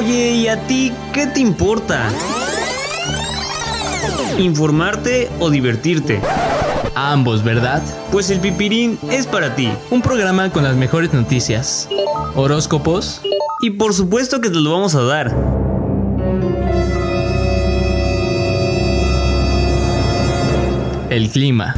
[0.00, 2.08] Oye, ¿y a ti qué te importa?
[4.38, 6.22] ¿Informarte o divertirte?
[6.94, 7.82] Ambos, ¿verdad?
[8.10, 9.70] Pues el pipirín es para ti.
[9.90, 11.86] Un programa con las mejores noticias,
[12.34, 13.20] horóscopos
[13.60, 15.36] Y por supuesto que te lo vamos a dar.
[21.10, 21.74] el clima,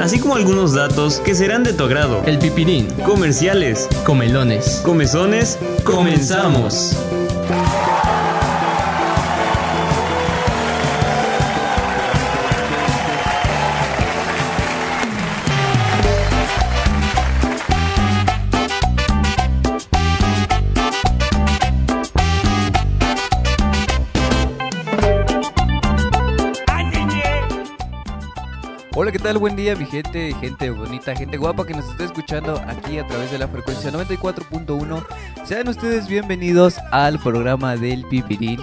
[0.00, 2.22] Así como algunos datos que serán de tu agrado.
[2.26, 4.80] el pipirín, Comerciales, comelones.
[4.84, 6.96] comezones, comenzamos.
[29.08, 29.38] Hola, ¿qué tal?
[29.38, 33.30] Buen día, mi gente, gente bonita, gente guapa que nos está escuchando aquí a través
[33.30, 35.06] de la frecuencia 94.1.
[35.46, 38.60] Sean ustedes bienvenidos al programa del Pipirín.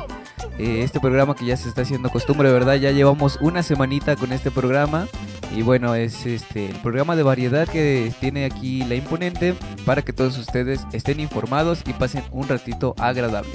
[0.59, 2.75] Eh, este programa que ya se está haciendo costumbre, ¿verdad?
[2.75, 5.07] Ya llevamos una semanita con este programa.
[5.51, 10.13] Y bueno, es este el programa de variedad que tiene aquí la imponente para que
[10.13, 13.49] todos ustedes estén informados y pasen un ratito agradable.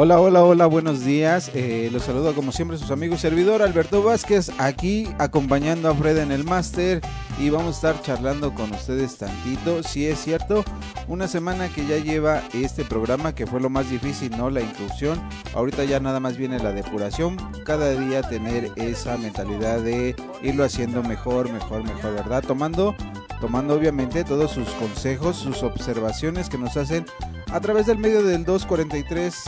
[0.00, 1.50] Hola, hola, hola, buenos días.
[1.54, 6.18] Eh, los saludo como siempre sus amigos y servidor Alberto Vázquez, aquí acompañando a Fred
[6.18, 7.00] en el máster
[7.36, 9.82] y vamos a estar charlando con ustedes tantito.
[9.82, 10.64] Si es cierto,
[11.08, 14.50] una semana que ya lleva este programa que fue lo más difícil, ¿no?
[14.50, 15.20] La inclusión.
[15.52, 17.36] Ahorita ya nada más viene la depuración.
[17.64, 20.14] Cada día tener esa mentalidad de
[20.44, 22.44] irlo haciendo mejor, mejor, mejor, ¿verdad?
[22.46, 22.94] Tomando,
[23.40, 27.04] tomando obviamente todos sus consejos, sus observaciones que nos hacen
[27.50, 29.42] a través del medio del 243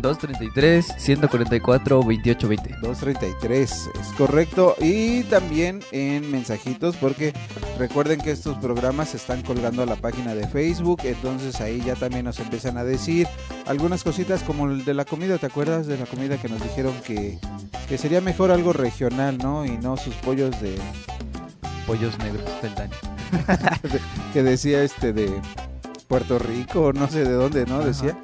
[0.00, 2.76] 233 144 2820.
[2.80, 4.76] 233, es correcto.
[4.80, 7.32] Y también en mensajitos, porque
[7.78, 11.00] recuerden que estos programas se están colgando a la página de Facebook.
[11.04, 13.26] Entonces ahí ya también nos empiezan a decir
[13.66, 15.38] algunas cositas como el de la comida.
[15.38, 17.38] ¿Te acuerdas de la comida que nos dijeron que,
[17.88, 19.64] que sería mejor algo regional, ¿no?
[19.64, 20.76] Y no sus pollos de.
[21.86, 22.96] Pollos negros del daño.
[24.32, 25.30] que decía este de
[26.08, 27.80] Puerto Rico, no sé de dónde, ¿no?
[27.80, 28.16] Decía.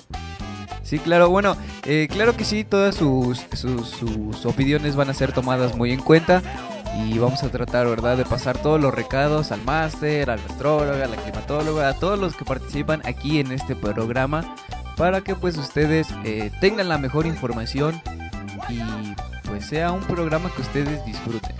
[0.91, 1.57] Sí, claro, bueno,
[1.87, 6.01] eh, claro que sí, todas sus, sus, sus opiniones van a ser tomadas muy en
[6.01, 6.43] cuenta
[7.07, 11.07] y vamos a tratar, ¿verdad?, de pasar todos los recados al máster, al astróloga, a
[11.07, 14.57] la climatóloga, a todos los que participan aquí en este programa
[14.97, 18.03] para que pues ustedes eh, tengan la mejor información
[18.69, 18.81] y
[19.47, 21.55] pues sea un programa que ustedes disfruten.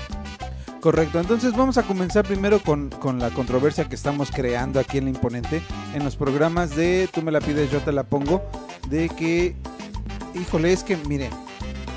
[0.81, 5.05] Correcto, entonces vamos a comenzar primero con, con la controversia que estamos creando aquí en
[5.05, 5.61] la Imponente,
[5.95, 8.43] en los programas de Tú me la pides, yo te la pongo,
[8.89, 9.55] de que,
[10.35, 11.31] híjole, es que miren,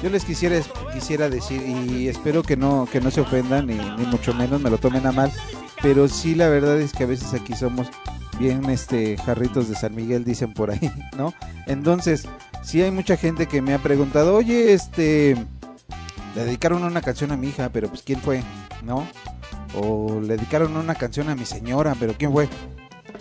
[0.03, 0.59] yo les quisiera,
[0.93, 4.69] quisiera decir, y espero que no, que no se ofendan, ni, ni mucho menos me
[4.69, 5.31] lo tomen a mal,
[5.81, 7.87] pero sí la verdad es que a veces aquí somos
[8.37, 11.33] bien este jarritos de San Miguel, dicen por ahí, ¿no?
[11.67, 12.27] Entonces,
[12.63, 15.37] sí hay mucha gente que me ha preguntado, oye, este,
[16.35, 18.43] le dedicaron una canción a mi hija, pero pues ¿quién fue?
[18.83, 19.07] ¿No?
[19.75, 22.49] O le dedicaron una canción a mi señora, pero ¿quién fue?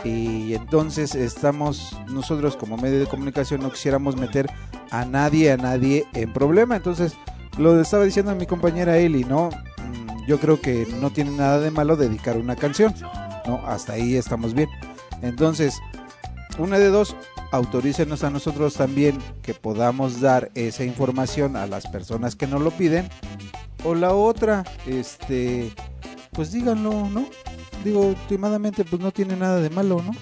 [0.05, 4.51] Y entonces estamos nosotros como medio de comunicación no quisiéramos meter
[4.91, 6.77] a nadie, a nadie en problema.
[6.77, 7.15] Entonces
[7.59, 9.49] lo estaba diciendo mi compañera Eli, ¿no?
[9.49, 12.95] Mm, Yo creo que no tiene nada de malo dedicar una canción,
[13.47, 13.57] ¿no?
[13.67, 14.69] Hasta ahí estamos bien.
[15.21, 15.79] Entonces,
[16.59, 17.15] una de dos,
[17.53, 22.71] autorícenos a nosotros también que podamos dar esa información a las personas que nos lo
[22.73, 23.09] piden.
[23.85, 25.71] O la otra, este,
[26.33, 27.27] pues díganlo, ¿no?
[27.85, 30.13] Digo, últimamente pues no tiene nada de malo, ¿no?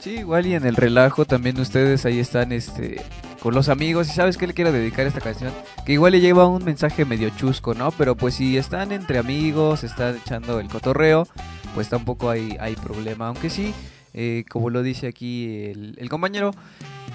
[0.00, 3.02] Sí, igual y en el relajo también ustedes ahí están este
[3.40, 5.52] con los amigos y sabes que le quiero dedicar esta canción,
[5.84, 7.90] que igual le lleva un mensaje medio chusco, ¿no?
[7.92, 11.28] Pero pues si están entre amigos, están echando el cotorreo,
[11.74, 13.72] pues tampoco hay, hay problema, aunque sí,
[14.16, 16.50] eh, como lo dice aquí el, el compañero,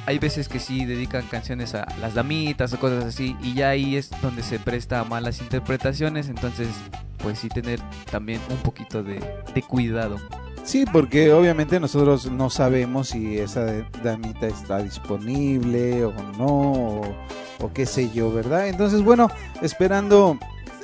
[0.06, 3.98] hay veces que sí dedican canciones a las damitas o cosas así y ya ahí
[3.98, 6.70] es donde se presta a malas interpretaciones, entonces
[7.18, 9.20] pues sí tener también un poquito de,
[9.54, 10.18] de cuidado.
[10.64, 13.66] Sí, porque obviamente nosotros no sabemos si esa
[14.04, 17.16] damita está disponible o no, o,
[17.60, 18.68] o qué sé yo, ¿verdad?
[18.68, 19.28] Entonces, bueno,
[19.64, 20.38] esperando,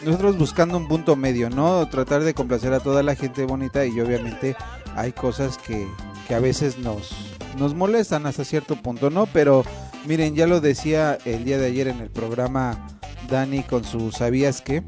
[0.03, 1.87] nosotros buscando un punto medio, ¿no?
[1.89, 4.55] Tratar de complacer a toda la gente bonita y obviamente
[4.97, 5.87] hay cosas que,
[6.27, 7.11] que a veces nos,
[7.57, 9.27] nos molestan hasta cierto punto, ¿no?
[9.27, 9.63] Pero
[10.05, 12.87] miren, ya lo decía el día de ayer en el programa
[13.29, 14.83] Dani con su ¿sabías qué?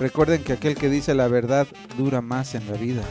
[0.00, 1.66] Recuerden que aquel que dice la verdad
[1.98, 3.02] dura más en la vida.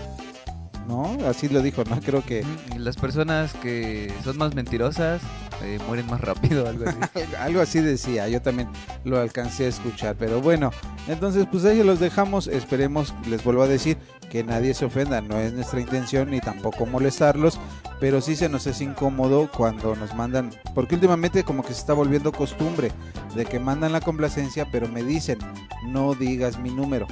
[0.87, 1.17] ¿No?
[1.27, 1.99] Así lo dijo, ¿no?
[1.99, 2.45] Creo que
[2.77, 5.21] Las personas que son más mentirosas
[5.63, 6.97] eh, mueren más rápido, algo así.
[7.39, 8.69] algo así decía, yo también
[9.03, 10.71] lo alcancé a escuchar, pero bueno,
[11.07, 13.97] entonces pues ahí los dejamos, esperemos, les vuelvo a decir,
[14.29, 17.59] que nadie se ofenda, no es nuestra intención ni tampoco molestarlos,
[17.99, 21.93] pero sí se nos es incómodo cuando nos mandan, porque últimamente como que se está
[21.93, 22.91] volviendo costumbre
[23.35, 25.39] de que mandan la complacencia, pero me dicen,
[25.87, 27.07] no digas mi número.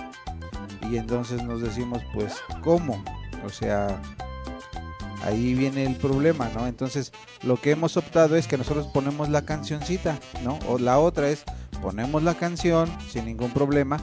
[0.89, 3.01] Y entonces nos decimos, pues, ¿cómo?
[3.45, 4.01] O sea,
[5.23, 6.67] ahí viene el problema, ¿no?
[6.67, 7.11] Entonces,
[7.43, 10.59] lo que hemos optado es que nosotros ponemos la cancioncita, ¿no?
[10.67, 11.43] O la otra es
[11.81, 13.99] ponemos la canción sin ningún problema,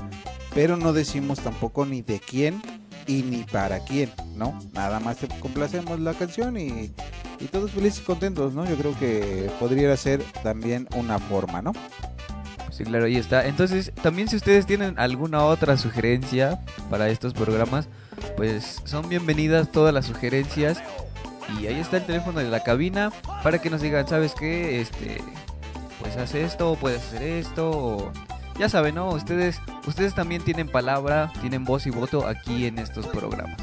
[0.54, 2.60] pero no decimos tampoco ni de quién
[3.06, 4.58] y ni para quién, ¿no?
[4.72, 6.92] Nada más te complacemos la canción y,
[7.40, 8.66] y todos felices y contentos, ¿no?
[8.66, 11.72] Yo creo que podría ser también una forma, ¿no?
[12.70, 13.46] Sí, claro, ahí está.
[13.46, 17.88] Entonces, también si ustedes tienen alguna otra sugerencia para estos programas,
[18.40, 20.82] pues son bienvenidas todas las sugerencias.
[21.60, 24.80] Y ahí está el teléfono de la cabina para que nos digan, ¿sabes qué?
[24.80, 25.20] Este,
[26.00, 28.10] pues haz esto, puedes hacer esto, o...
[28.58, 29.10] Ya saben, ¿no?
[29.10, 33.60] Ustedes, ustedes también tienen palabra, tienen voz y voto aquí en estos programas.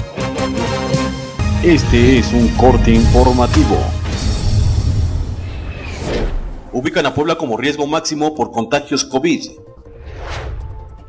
[1.63, 4.00] Este es un corte informativo.
[6.73, 9.70] Ubican a Puebla como riesgo máximo por contagios COVID.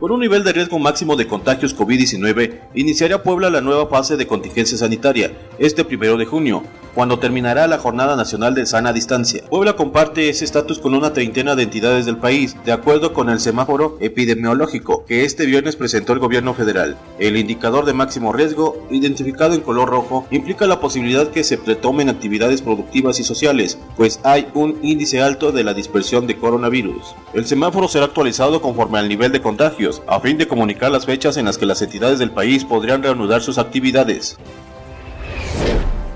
[0.02, 4.26] Con un nivel de riesgo máximo de contagios COVID-19, iniciará Puebla la nueva fase de
[4.26, 9.44] contingencia sanitaria este primero de junio, cuando terminará la Jornada Nacional de Sana Distancia.
[9.48, 13.38] Puebla comparte ese estatus con una treintena de entidades del país, de acuerdo con el
[13.38, 16.96] semáforo epidemiológico que este viernes presentó el gobierno federal.
[17.20, 22.08] El indicador de máximo riesgo, identificado en color rojo, implica la posibilidad que se retomen
[22.08, 27.14] actividades productivas y sociales, pues hay un índice alto de la dispersión de coronavirus.
[27.34, 31.36] El semáforo será actualizado conforme al nivel de contagios, a fin de comunicar las fechas
[31.36, 34.38] en las que las entidades del país podrían reanudar sus actividades.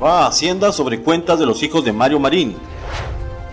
[0.02, 2.56] Va a Hacienda sobre cuentas de los hijos de Mario Marín.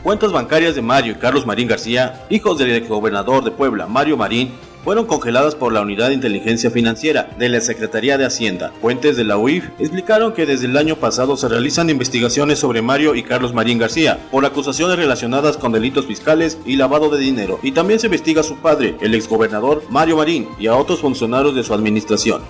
[0.03, 4.53] Cuentas bancarias de Mario y Carlos Marín García, hijos del exgobernador de Puebla, Mario Marín,
[4.83, 8.71] fueron congeladas por la Unidad de Inteligencia Financiera de la Secretaría de Hacienda.
[8.81, 13.15] Fuentes de la UIF explicaron que desde el año pasado se realizan investigaciones sobre Mario
[13.15, 17.59] y Carlos Marín García por acusaciones relacionadas con delitos fiscales y lavado de dinero.
[17.63, 21.55] Y también se investiga a su padre, el exgobernador Mario Marín, y a otros funcionarios
[21.55, 22.41] de su administración.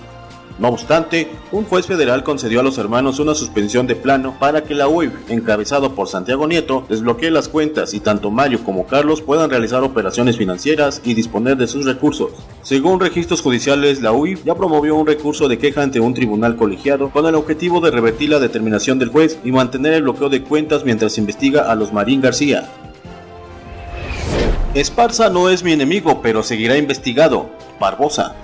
[0.56, 4.74] No obstante, un juez federal concedió a los hermanos una suspensión de plano para que
[4.74, 9.50] la UIF, encabezado por Santiago Nieto, desbloquee las cuentas y tanto Mario como Carlos puedan
[9.50, 12.30] realizar operaciones financieras y disponer de sus recursos.
[12.62, 17.10] Según registros judiciales, la UIF ya promovió un recurso de queja ante un tribunal colegiado
[17.10, 20.84] con el objetivo de revertir la determinación del juez y mantener el bloqueo de cuentas
[20.84, 22.70] mientras investiga a los Marín García.
[24.74, 27.50] Esparza no es mi enemigo, pero seguirá investigado.
[27.80, 28.36] Barbosa.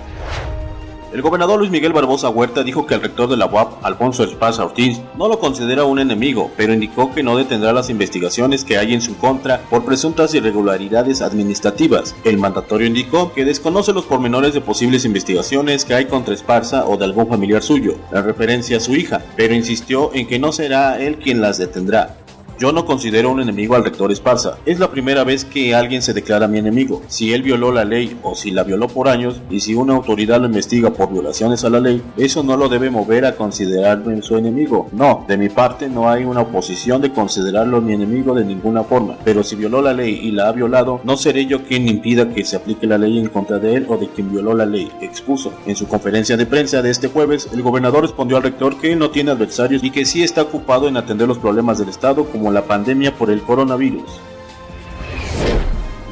[1.13, 4.65] El gobernador Luis Miguel Barbosa Huerta dijo que el rector de la UAP, Alfonso Esparza
[4.65, 8.95] Ortiz, no lo considera un enemigo, pero indicó que no detendrá las investigaciones que hay
[8.95, 12.15] en su contra por presuntas irregularidades administrativas.
[12.23, 16.97] El mandatorio indicó que desconoce los pormenores de posibles investigaciones que hay contra Esparza o
[16.97, 21.01] de algún familiar suyo, en referencia a su hija, pero insistió en que no será
[21.01, 22.19] él quien las detendrá.
[22.61, 24.59] Yo no considero un enemigo al rector Esparza.
[24.67, 27.01] Es la primera vez que alguien se declara mi enemigo.
[27.09, 30.41] Si él violó la ley o si la violó por años y si una autoridad
[30.41, 34.37] lo investiga por violaciones a la ley, eso no lo debe mover a considerarme su
[34.37, 34.89] enemigo.
[34.93, 39.17] No, de mi parte no hay una oposición de considerarlo mi enemigo de ninguna forma.
[39.25, 42.45] Pero si violó la ley y la ha violado, no seré yo quien impida que
[42.45, 45.51] se aplique la ley en contra de él o de quien violó la ley, expuso.
[45.65, 48.99] En su conferencia de prensa de este jueves, el gobernador respondió al rector que él
[48.99, 52.50] no tiene adversarios y que sí está ocupado en atender los problemas del Estado como
[52.51, 54.21] la pandemia por el coronavirus.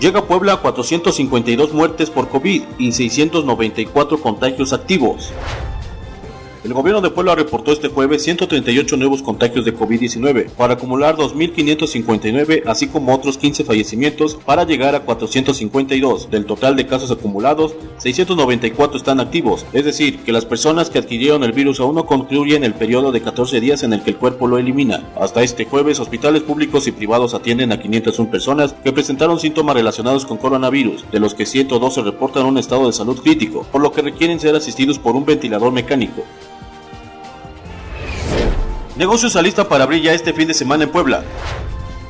[0.00, 5.32] Llega a Puebla a 452 muertes por COVID y 694 contagios activos.
[6.64, 12.64] El gobierno de Puebla reportó este jueves 138 nuevos contagios de COVID-19 para acumular 2.559,
[12.66, 16.32] así como otros 15 fallecimientos para llegar a 452.
[16.32, 21.44] Del total de casos acumulados, 694 están activos, es decir, que las personas que adquirieron
[21.44, 24.48] el virus aún no concluyen el periodo de 14 días en el que el cuerpo
[24.48, 25.08] lo elimina.
[25.20, 30.26] Hasta este jueves, hospitales públicos y privados atienden a 501 personas que presentaron síntomas relacionados
[30.26, 34.02] con coronavirus, de los que 112 reportan un estado de salud crítico, por lo que
[34.02, 36.24] requieren ser asistidos por un ventilador mecánico.
[38.98, 41.22] Negocios alista para abrir ya este fin de semana en Puebla.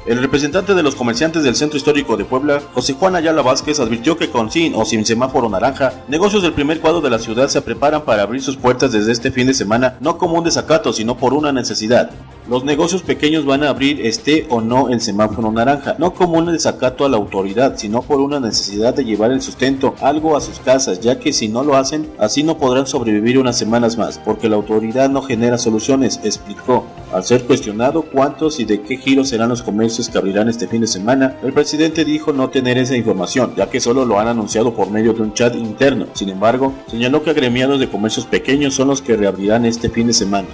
[0.09, 4.17] El representante de los comerciantes del Centro Histórico de Puebla, José Juan Ayala Vázquez, advirtió
[4.17, 7.61] que con sin o sin semáforo naranja, negocios del primer cuadro de la ciudad se
[7.61, 11.19] preparan para abrir sus puertas desde este fin de semana, no como un desacato, sino
[11.19, 12.09] por una necesidad.
[12.49, 16.47] Los negocios pequeños van a abrir este o no el semáforo naranja, no como un
[16.47, 20.59] desacato a la autoridad, sino por una necesidad de llevar el sustento algo a sus
[20.59, 24.49] casas, ya que si no lo hacen, así no podrán sobrevivir unas semanas más, porque
[24.49, 26.87] la autoridad no genera soluciones, explicó.
[27.13, 30.83] Al ser cuestionado cuántos y de qué giro serán los comercios que abrirán este fin
[30.83, 34.75] de semana, el presidente dijo no tener esa información, ya que solo lo han anunciado
[34.75, 36.07] por medio de un chat interno.
[36.13, 40.13] Sin embargo, señaló que agremiados de comercios pequeños son los que reabrirán este fin de
[40.13, 40.47] semana.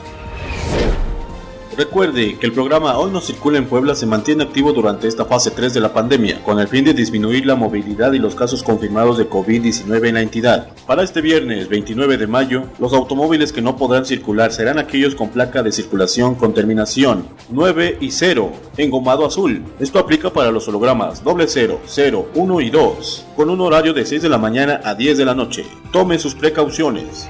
[1.77, 5.51] Recuerde que el programa Hoy no circula en Puebla se mantiene activo durante esta fase
[5.51, 9.19] 3 de la pandemia, con el fin de disminuir la movilidad y los casos confirmados
[9.19, 10.69] de COVID-19 en la entidad.
[10.87, 15.31] Para este viernes 29 de mayo, los automóviles que no podrán circular serán aquellos con
[15.31, 19.65] placa de circulación con terminación 9 y 0, engomado azul.
[19.81, 24.07] Esto aplica para los hologramas doble 0, 0, 1 y 2, con un horario de
[24.07, 25.67] 6 de la mañana a 10 de la noche.
[25.91, 27.29] Tome sus precauciones.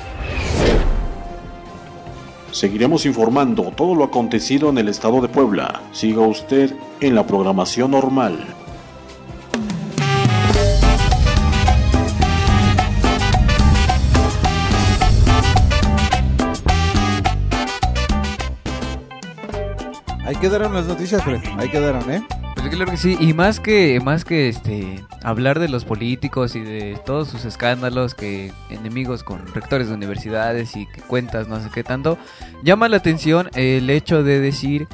[2.55, 5.83] Seguiremos informando todo lo acontecido en el estado de Puebla.
[5.91, 8.47] Siga usted en la programación normal.
[20.25, 21.41] Ahí quedaron las noticias, Fred.
[21.59, 22.25] Ahí quedaron, ¿eh?
[22.71, 26.99] Claro que sí, y más que, más que este hablar de los políticos y de
[27.07, 31.85] todos sus escándalos, que enemigos con rectores de universidades y que cuentas, no sé qué
[31.85, 32.19] tanto,
[32.65, 34.89] llama la atención el hecho de decir,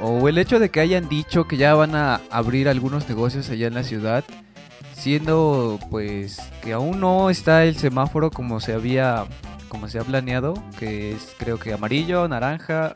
[0.00, 3.66] o el hecho de que hayan dicho que ya van a abrir algunos negocios allá
[3.66, 4.24] en la ciudad,
[4.94, 9.24] siendo pues que aún no está el semáforo como se había,
[9.68, 12.94] como se ha planeado, que es creo que amarillo, naranja,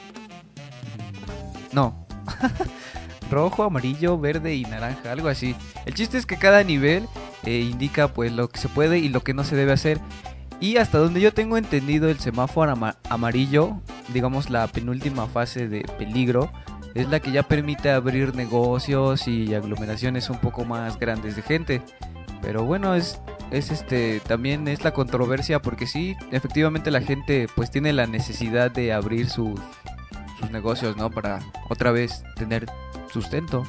[1.72, 2.06] no.
[3.32, 5.56] rojo, amarillo, verde y naranja, algo así.
[5.86, 7.08] El chiste es que cada nivel
[7.44, 9.98] eh, indica pues lo que se puede y lo que no se debe hacer.
[10.60, 13.80] Y hasta donde yo tengo entendido el semáforo ama amarillo,
[14.12, 16.52] digamos la penúltima fase de peligro,
[16.94, 21.82] es la que ya permite abrir negocios y aglomeraciones un poco más grandes de gente.
[22.42, 23.20] Pero bueno, es,
[23.50, 28.70] es este también es la controversia porque sí, efectivamente la gente pues tiene la necesidad
[28.70, 29.58] de abrir sus,
[30.38, 31.10] sus negocios, ¿no?
[31.10, 32.66] Para otra vez tener
[33.12, 33.64] sustento.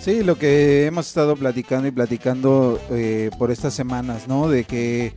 [0.00, 4.48] Sí, lo que hemos estado platicando y platicando eh, por estas semanas, ¿no?
[4.48, 5.14] De que,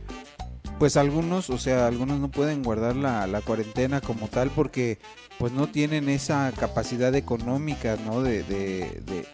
[0.78, 4.98] pues algunos, o sea, algunos no pueden guardar la, la cuarentena como tal porque,
[5.38, 8.22] pues no tienen esa capacidad económica, ¿no?
[8.22, 9.26] De, de, de,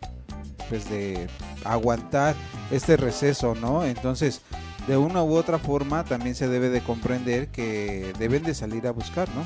[0.70, 1.28] pues de
[1.64, 2.34] aguantar
[2.70, 3.84] este receso, ¿no?
[3.84, 4.40] Entonces,
[4.86, 8.92] de una u otra forma también se debe de comprender que deben de salir a
[8.92, 9.44] buscar, ¿no?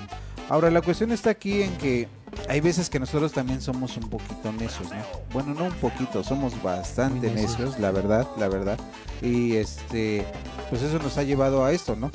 [0.48, 2.08] Ahora, la cuestión está aquí en que
[2.48, 5.02] hay veces que nosotros también somos un poquito necios, ¿no?
[5.32, 7.58] Bueno, no un poquito, somos bastante necios.
[7.58, 8.78] necios, la verdad, la verdad.
[9.22, 10.24] Y este,
[10.70, 12.10] pues eso nos ha llevado a esto, ¿no?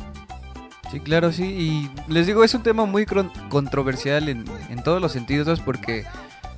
[0.91, 1.44] Sí, claro, sí.
[1.46, 3.06] Y les digo, es un tema muy
[3.50, 6.06] controversial en, en todos los sentidos porque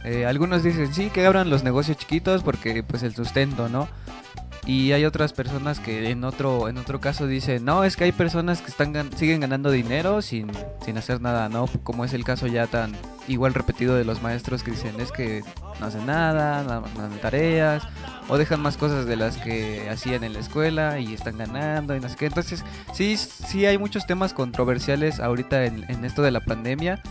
[0.04, 3.88] eh, algunos dicen, sí, que abran los negocios chiquitos porque pues el sustento, ¿no?
[4.66, 8.12] Y hay otras personas que en otro en otro caso dicen, no, es que hay
[8.14, 10.50] personas que están siguen ganando dinero sin,
[10.86, 11.68] sin hacer nada, ¿no?
[11.84, 12.96] Como es el caso ya tan
[13.28, 15.44] igual repetido de los maestros que dicen, es que
[15.80, 17.84] no hacen nada, no, hacen tareas,
[18.30, 22.00] o dejan más cosas de las que hacían en la escuela y están ganando y
[22.00, 22.28] no sé qué.
[22.28, 27.02] Entonces, sí, sí hay muchos temas controversiales ahorita en, en esto de la pandemia.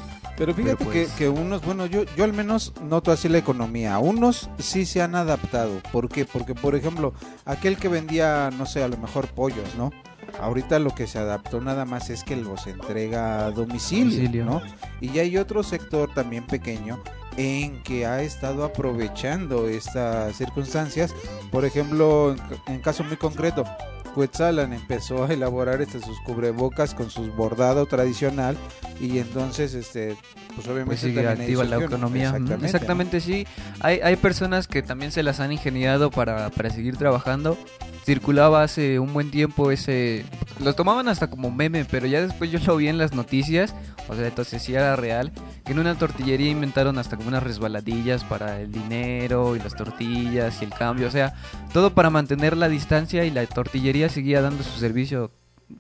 [0.43, 4.01] Pero fíjate que, que, unos, bueno, yo, yo al menos noto así la economía.
[4.01, 5.81] Unos sí se han adaptado.
[5.93, 6.25] ¿Por qué?
[6.25, 9.93] Porque, por ejemplo, aquel que vendía, no sé, a lo mejor pollos, ¿no?
[10.41, 14.45] Ahorita lo que se adaptó nada más es que los entrega a domicilio, domicilio.
[14.45, 14.63] ¿no?
[15.01, 17.01] Y ya hay otro sector también pequeño
[17.37, 21.15] en que ha estado aprovechando estas circunstancias.
[21.53, 22.35] Por ejemplo,
[22.67, 23.65] en, en caso muy concreto,
[24.14, 28.57] Quetzalan empezó a elaborar este, sus cubrebocas con su bordado tradicional
[29.00, 30.16] y entonces este
[30.54, 33.47] pues obviamente pues activa la economía exactamente, exactamente sí.
[33.81, 37.57] Hay, hay personas que también se las han ingeniado para, para seguir trabajando
[38.04, 40.25] circulaba hace un buen tiempo ese...
[40.61, 43.75] Lo tomaban hasta como meme, pero ya después yo lo vi en las noticias,
[44.09, 45.32] o sea, entonces sí era real,
[45.64, 50.61] que en una tortillería inventaron hasta como unas resbaladillas para el dinero y las tortillas
[50.61, 51.35] y el cambio, o sea,
[51.73, 55.30] todo para mantener la distancia y la tortillería seguía dando su servicio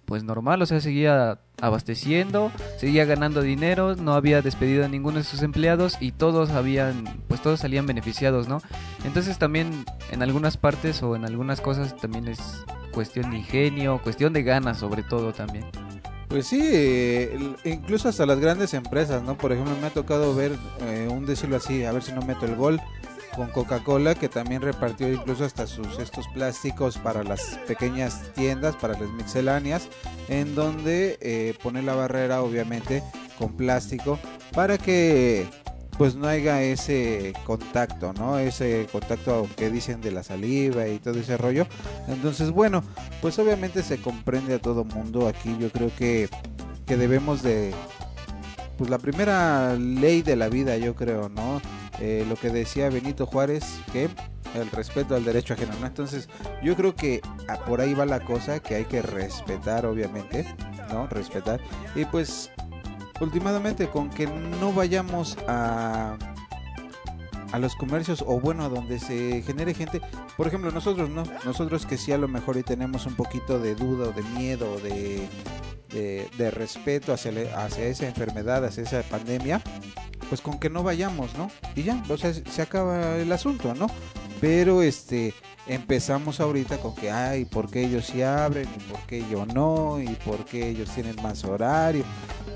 [0.04, 5.24] pues normal, o sea, seguía abasteciendo, seguía ganando dinero, no había despedido a ninguno de
[5.24, 8.60] sus empleados y todos habían, pues todos salían beneficiados, ¿no?
[9.04, 14.32] Entonces también en algunas partes o en algunas cosas también es cuestión de ingenio, cuestión
[14.32, 15.64] de ganas sobre todo también.
[16.28, 17.28] Pues sí,
[17.64, 19.36] incluso hasta las grandes empresas, ¿no?
[19.36, 22.46] Por ejemplo, me ha tocado ver, eh, un decirlo así, a ver si no meto
[22.46, 22.80] el gol,
[23.36, 28.98] con Coca-Cola que también repartió incluso hasta sus estos plásticos para las pequeñas tiendas, para
[28.98, 29.88] las mixeláneas,
[30.28, 33.02] en donde eh, pone la barrera obviamente
[33.38, 34.18] con plástico
[34.52, 35.46] para que
[35.98, 38.38] pues no haya ese contacto, ¿no?
[38.38, 41.66] Ese contacto que dicen de la saliva y todo ese rollo.
[42.08, 42.82] Entonces, bueno,
[43.20, 45.28] pues obviamente se comprende a todo mundo.
[45.28, 46.28] Aquí yo creo que,
[46.86, 47.72] que debemos de...
[48.78, 51.60] Pues la primera ley de la vida, yo creo, ¿no?
[52.00, 54.08] Eh, lo que decía Benito Juárez, que
[54.54, 55.86] el respeto al derecho ajeno, ¿no?
[55.86, 56.28] Entonces,
[56.62, 60.46] yo creo que ah, por ahí va la cosa, que hay que respetar, obviamente,
[60.90, 61.06] ¿no?
[61.06, 61.60] Respetar.
[61.94, 62.50] Y pues,
[63.20, 66.16] últimamente, con que no vayamos a
[67.52, 70.00] a los comercios o bueno a donde se genere gente
[70.38, 73.74] por ejemplo nosotros no nosotros que sí a lo mejor y tenemos un poquito de
[73.74, 75.28] duda o de miedo o de,
[75.90, 77.30] de, respeto hacia,
[77.62, 79.60] hacia esa enfermedad hacia esa pandemia
[80.32, 81.50] pues con que no vayamos, ¿no?
[81.76, 83.86] Y ya, o sea, se acaba el asunto, ¿no?
[84.40, 85.34] Pero este
[85.66, 88.66] empezamos ahorita con que, ay, ¿por qué ellos sí abren?
[88.74, 90.00] ¿Y por qué yo no?
[90.00, 92.02] ¿Y por qué ellos tienen más horario?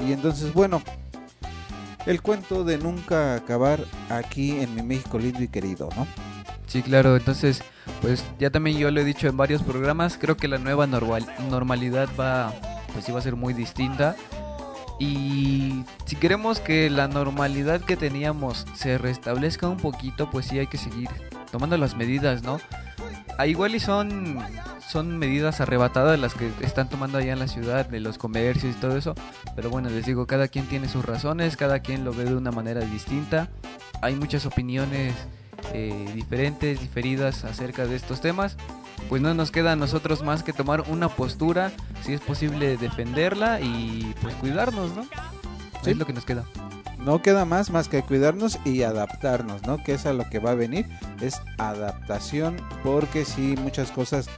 [0.01, 0.81] Y entonces, bueno,
[2.07, 6.07] el cuento de nunca acabar aquí en mi México lindo y querido, ¿no?
[6.67, 7.61] Sí, claro, entonces,
[8.01, 11.27] pues ya también yo lo he dicho en varios programas, creo que la nueva normal,
[11.51, 12.55] normalidad va,
[12.95, 14.17] pues iba a ser muy distinta
[14.99, 20.67] y si queremos que la normalidad que teníamos se restablezca un poquito, pues sí hay
[20.67, 21.09] que seguir
[21.51, 22.59] tomando las medidas, ¿no?
[23.39, 24.39] Ah, igual y son,
[24.89, 28.81] son medidas arrebatadas las que están tomando allá en la ciudad, de los comercios y
[28.81, 29.15] todo eso.
[29.55, 32.51] Pero bueno, les digo, cada quien tiene sus razones, cada quien lo ve de una
[32.51, 33.51] manera distinta.
[34.01, 35.15] Hay muchas opiniones
[35.75, 38.57] eh, diferentes, diferidas acerca de estos temas
[39.09, 43.61] pues no nos queda a nosotros más que tomar una postura, si es posible defenderla
[43.61, 45.03] y pues cuidarnos, ¿no?
[45.83, 45.91] ¿Sí?
[45.91, 46.45] Es lo que nos queda.
[46.99, 49.83] No queda más más que cuidarnos y adaptarnos, ¿no?
[49.83, 50.87] Que es a lo que va a venir,
[51.21, 54.29] es adaptación, porque si muchas cosas,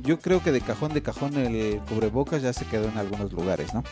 [0.00, 3.74] yo creo que de cajón de cajón el cubrebocas ya se quedó en algunos lugares,
[3.74, 3.82] ¿no?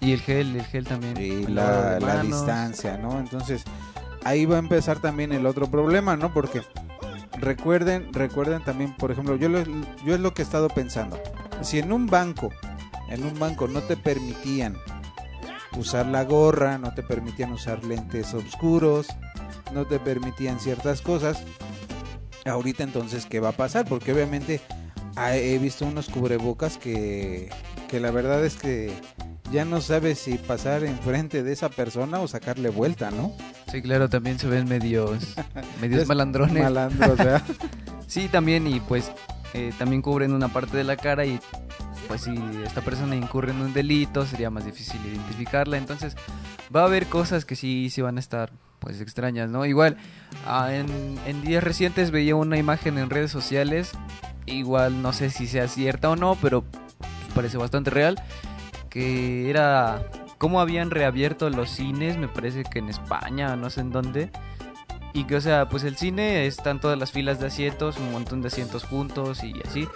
[0.00, 1.16] Y el gel, el gel también.
[1.18, 3.18] Y la, la distancia, ¿no?
[3.18, 3.64] Entonces
[4.24, 6.32] ahí va a empezar también el otro problema, ¿no?
[6.32, 6.62] Porque
[7.38, 9.48] recuerden, recuerden también, por ejemplo, yo,
[10.04, 11.20] yo es lo que he estado pensando.
[11.62, 12.50] Si en un banco,
[13.08, 14.76] en un banco no te permitían
[15.76, 19.08] usar la gorra, no te permitían usar lentes oscuros,
[19.72, 21.42] no te permitían ciertas cosas,
[22.44, 23.86] ahorita entonces, ¿qué va a pasar?
[23.86, 24.60] Porque obviamente
[25.32, 27.50] he visto unos cubrebocas que,
[27.88, 28.92] que la verdad es que
[29.52, 33.32] ya no sabes si pasar enfrente de esa persona o sacarle vuelta, ¿no?
[33.70, 35.34] Sí, claro, también se ven medios,
[35.80, 36.62] medios malandrones.
[36.62, 37.42] Malandros, ¿verdad?
[38.06, 39.10] sí, también, y pues
[39.54, 41.40] eh, también cubren una parte de la cara y
[42.08, 45.76] pues si esta persona incurre en un delito sería más difícil identificarla.
[45.78, 46.16] Entonces
[46.74, 49.66] va a haber cosas que sí, sí van a estar pues extrañas, ¿no?
[49.66, 49.96] Igual,
[50.46, 50.86] ah, en,
[51.26, 53.92] en días recientes veía una imagen en redes sociales,
[54.46, 56.64] igual no sé si sea cierta o no, pero
[57.34, 58.22] parece bastante real,
[58.88, 60.02] que era
[60.38, 64.30] cómo habían reabierto los cines, me parece que en España, no sé en dónde.
[65.12, 68.42] Y que, o sea, pues el cine están todas las filas de asientos, un montón
[68.42, 69.88] de asientos juntos y así.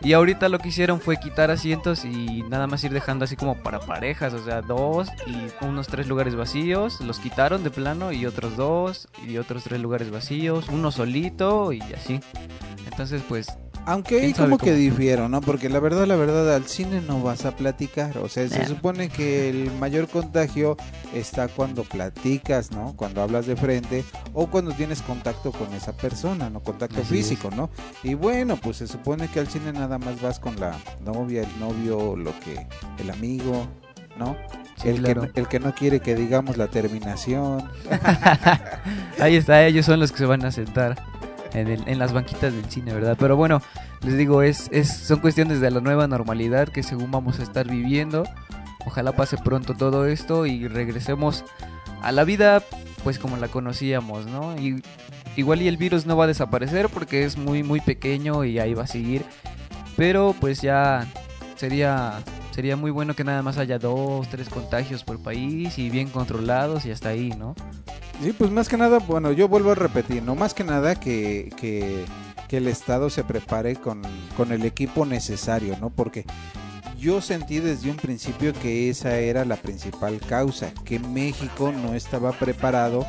[0.00, 3.56] Y ahorita lo que hicieron fue quitar asientos y nada más ir dejando así como
[3.56, 8.24] para parejas, o sea, dos y unos tres lugares vacíos, los quitaron de plano y
[8.24, 12.20] otros dos y otros tres lugares vacíos, uno solito y así.
[12.86, 15.40] Entonces, pues aunque ahí como que difiero, ¿no?
[15.40, 18.18] Porque la verdad, la verdad, al cine no vas a platicar.
[18.18, 20.76] O sea, se supone que el mayor contagio
[21.14, 22.92] está cuando platicas, ¿no?
[22.96, 26.60] Cuando hablas de frente o cuando tienes contacto con esa persona, ¿no?
[26.60, 27.70] Contacto físico, ¿no?
[28.02, 31.58] Y bueno, pues se supone que al cine nada más vas con la novia, el
[31.58, 32.66] novio, lo que,
[32.98, 33.66] el amigo,
[34.18, 34.36] ¿no?
[34.84, 37.70] el, que, el que no quiere que digamos la terminación.
[39.18, 40.96] Ahí está, ellos son los que se van a sentar
[41.52, 43.16] en, las banquitas del cine, ¿verdad?
[43.18, 43.62] Pero bueno,
[44.02, 47.68] les digo, es, es, son cuestiones de la nueva normalidad que según vamos a estar
[47.68, 48.24] viviendo.
[48.86, 51.44] Ojalá pase pronto todo esto y regresemos
[52.02, 52.62] a la vida
[53.04, 54.56] pues como la conocíamos, ¿no?
[54.58, 54.82] Y
[55.36, 58.74] igual y el virus no va a desaparecer porque es muy muy pequeño y ahí
[58.74, 59.24] va a seguir,
[59.96, 61.06] pero pues ya
[61.56, 66.08] sería sería muy bueno que nada más haya dos, tres contagios por país y bien
[66.08, 67.54] controlados y hasta ahí, ¿no?
[68.20, 71.52] Sí, pues más que nada, bueno, yo vuelvo a repetir, no más que nada que,
[71.56, 72.04] que,
[72.48, 74.02] que el Estado se prepare con,
[74.36, 75.90] con el equipo necesario, ¿no?
[75.90, 76.24] Porque
[76.98, 82.32] yo sentí desde un principio que esa era la principal causa, que México no estaba
[82.32, 83.06] preparado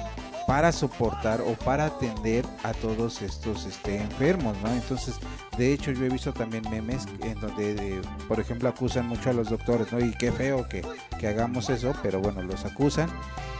[0.49, 4.71] para soportar o para atender a todos estos este, enfermos, ¿no?
[4.71, 5.19] Entonces,
[5.59, 9.33] de hecho, yo he visto también memes en donde, de- por ejemplo, acusan mucho a
[9.33, 9.99] los doctores, ¿no?
[9.99, 10.81] Y qué feo que,
[11.19, 13.07] que hagamos eso, pero bueno, los acusan.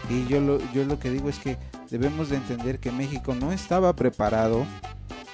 [0.10, 1.58] Y yo lo, yo lo que digo es que
[1.92, 4.66] debemos de entender que México no estaba preparado,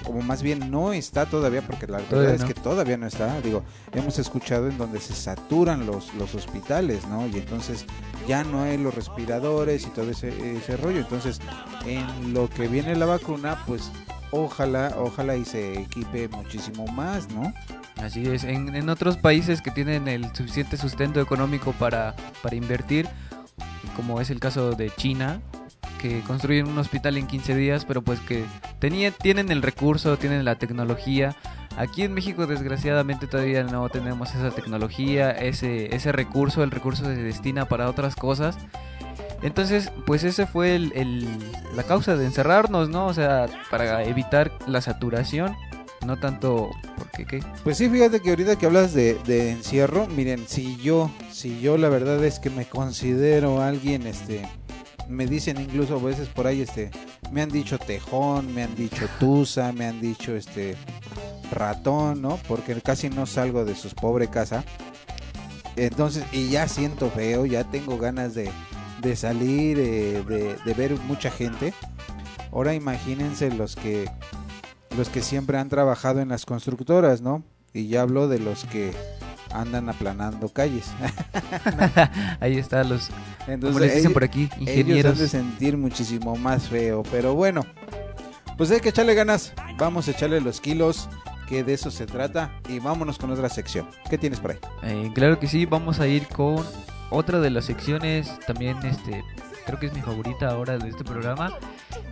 [0.03, 3.39] como más bien no está todavía, porque la Todavía verdad es que todavía no está.
[3.41, 7.27] Digo, hemos escuchado en donde se saturan los, los hospitales, ¿no?
[7.27, 7.85] Y entonces
[8.27, 10.99] ya no hay los respiradores y todo ese, ese rollo.
[10.99, 11.39] Entonces,
[11.85, 13.91] en lo que viene la vacuna, pues
[14.31, 17.53] ojalá, ojalá y se equipe muchísimo más, ¿no?
[17.97, 23.07] Así es, en, en otros países que tienen el suficiente sustento económico para, para invertir,
[23.95, 25.41] como es el caso de China,
[26.09, 28.43] que construyen un hospital en 15 días, pero pues que
[28.79, 31.35] tenía, tienen el recurso, tienen la tecnología.
[31.77, 37.15] Aquí en México desgraciadamente todavía no tenemos esa tecnología, ese, ese recurso, el recurso se
[37.15, 38.57] destina para otras cosas.
[39.41, 41.27] Entonces, pues ese fue el, el-
[41.75, 43.07] la causa de encerrarnos, ¿no?
[43.07, 45.53] O sea, para evitar la saturación,
[46.05, 47.39] no tanto porque qué.
[47.63, 51.77] Pues sí, fíjate que ahorita que hablas de, de encierro, miren, si yo, si yo
[51.77, 54.47] la verdad es que me considero alguien, este,
[55.07, 56.91] me dicen incluso a veces por ahí, este,
[57.31, 60.75] me han dicho tejón, me han dicho tusa, me han dicho, este,
[61.51, 62.39] ratón, ¿no?
[62.47, 64.63] Porque casi no salgo de sus pobre casa.
[65.75, 68.49] Entonces, y ya siento feo, ya tengo ganas de,
[69.01, 71.73] de salir, de, de ver mucha gente.
[72.51, 74.09] Ahora imagínense los que
[74.97, 77.43] los que siempre han trabajado en las constructoras, ¿no?
[77.73, 78.93] Y ya hablo de los que
[79.61, 80.87] andan aplanando calles.
[82.39, 83.09] Ahí está los,
[83.47, 85.17] Entonces, como les dicen ellos- por aquí, ellos han ingenieros.
[85.19, 87.61] de sentir muchísimo más feo, pero bueno,
[88.57, 91.09] pues hay que echarle ganas, vamos a echarle los kilos,
[91.47, 93.87] que de eso se trata, y vámonos con otra sección.
[94.09, 94.57] ¿Qué tienes por ahí?
[94.83, 96.65] Eh, claro que sí, vamos a ir con
[97.11, 99.23] otra de las secciones, también este,
[99.65, 101.57] creo que es mi favorita ahora de este programa,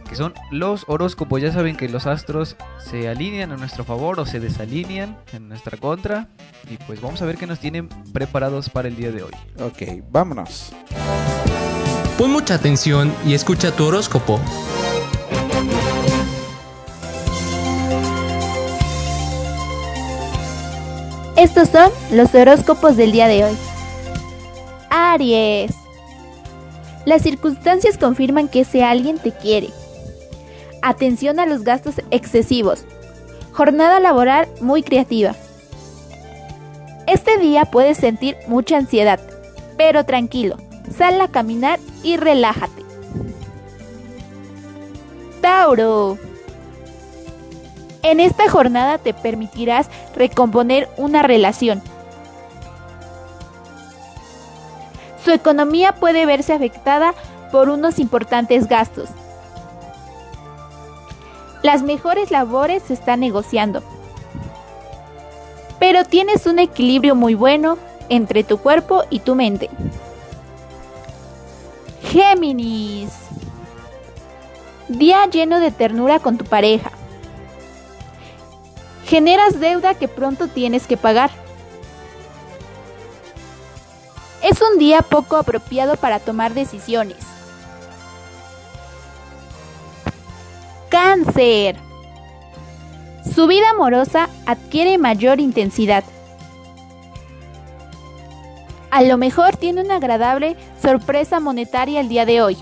[0.10, 1.42] que son los horóscopos.
[1.42, 5.78] Ya saben que los astros se alinean a nuestro favor o se desalinean en nuestra
[5.78, 6.28] contra.
[6.70, 9.34] Y pues vamos a ver qué nos tienen preparados para el día de hoy.
[9.60, 10.74] Ok, vámonos.
[12.18, 14.40] Pon mucha atención y escucha tu horóscopo.
[21.36, 23.58] Estos son los horóscopos del día de hoy.
[24.90, 25.83] Aries.
[27.06, 29.70] Las circunstancias confirman que ese alguien te quiere.
[30.82, 32.86] Atención a los gastos excesivos.
[33.52, 35.36] Jornada laboral muy creativa.
[37.06, 39.20] Este día puedes sentir mucha ansiedad,
[39.78, 40.58] pero tranquilo,
[40.98, 42.84] sal a caminar y relájate.
[45.42, 46.18] Tauro.
[48.02, 51.82] En esta jornada te permitirás recomponer una relación.
[55.24, 57.14] Su economía puede verse afectada
[57.52, 59.10] por unos importantes gastos.
[61.62, 63.82] Las mejores labores se están negociando.
[65.80, 67.78] Pero tienes un equilibrio muy bueno
[68.10, 69.70] entre tu cuerpo y tu mente.
[72.04, 73.12] Géminis.
[74.90, 76.92] Día lleno de ternura con tu pareja.
[79.06, 81.43] Generas deuda que pronto tienes que pagar.
[84.44, 87.16] Es un día poco apropiado para tomar decisiones.
[90.90, 91.78] Cáncer.
[93.34, 96.04] Su vida amorosa adquiere mayor intensidad.
[98.92, 102.58] A lo mejor tiene una agradable sorpresa monetaria el día de hoy.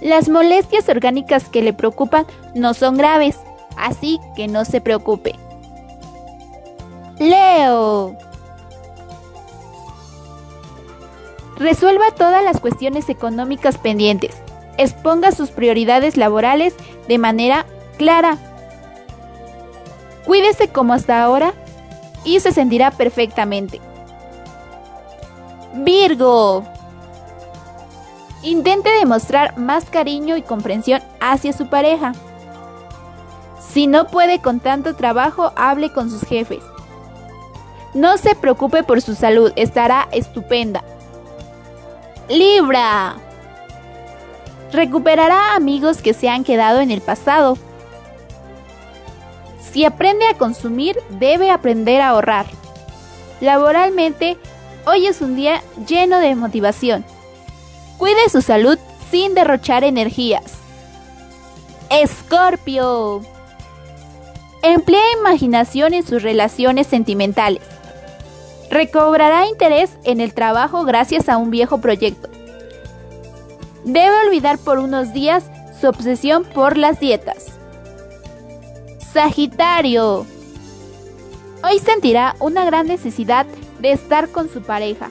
[0.00, 3.38] Las molestias orgánicas que le preocupan no son graves,
[3.76, 5.34] así que no se preocupe.
[7.18, 8.16] Leo.
[11.62, 14.34] Resuelva todas las cuestiones económicas pendientes.
[14.78, 16.74] Exponga sus prioridades laborales
[17.06, 17.66] de manera
[17.98, 18.36] clara.
[20.26, 21.54] Cuídese como hasta ahora
[22.24, 23.80] y se sentirá perfectamente.
[25.74, 26.64] Virgo.
[28.42, 32.12] Intente demostrar más cariño y comprensión hacia su pareja.
[33.60, 36.64] Si no puede con tanto trabajo, hable con sus jefes.
[37.94, 40.82] No se preocupe por su salud, estará estupenda.
[42.32, 43.16] Libra.
[44.72, 47.58] Recuperará amigos que se han quedado en el pasado.
[49.70, 52.46] Si aprende a consumir, debe aprender a ahorrar.
[53.42, 54.38] Laboralmente,
[54.86, 57.04] hoy es un día lleno de motivación.
[57.98, 58.78] Cuide su salud
[59.10, 60.54] sin derrochar energías.
[61.90, 63.20] Escorpio.
[64.62, 67.60] Emplea imaginación en sus relaciones sentimentales.
[68.72, 72.30] Recobrará interés en el trabajo gracias a un viejo proyecto.
[73.84, 75.44] Debe olvidar por unos días
[75.78, 77.48] su obsesión por las dietas.
[79.12, 80.24] Sagitario.
[81.62, 83.44] Hoy sentirá una gran necesidad
[83.80, 85.10] de estar con su pareja.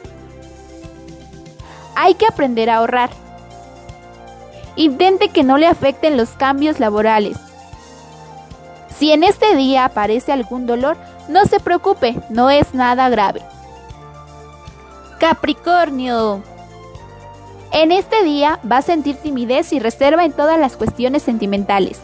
[1.96, 3.12] Hay que aprender a ahorrar.
[4.76, 7.38] Intente que no le afecten los cambios laborales.
[8.98, 10.98] Si en este día aparece algún dolor,
[11.32, 13.42] no se preocupe, no es nada grave.
[15.20, 16.44] Capricornio.
[17.72, 22.00] En este día va a sentir timidez y reserva en todas las cuestiones sentimentales.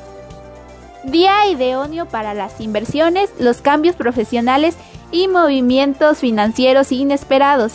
[1.04, 4.76] Día idóneo para las inversiones, los cambios profesionales
[5.12, 7.74] y movimientos financieros inesperados.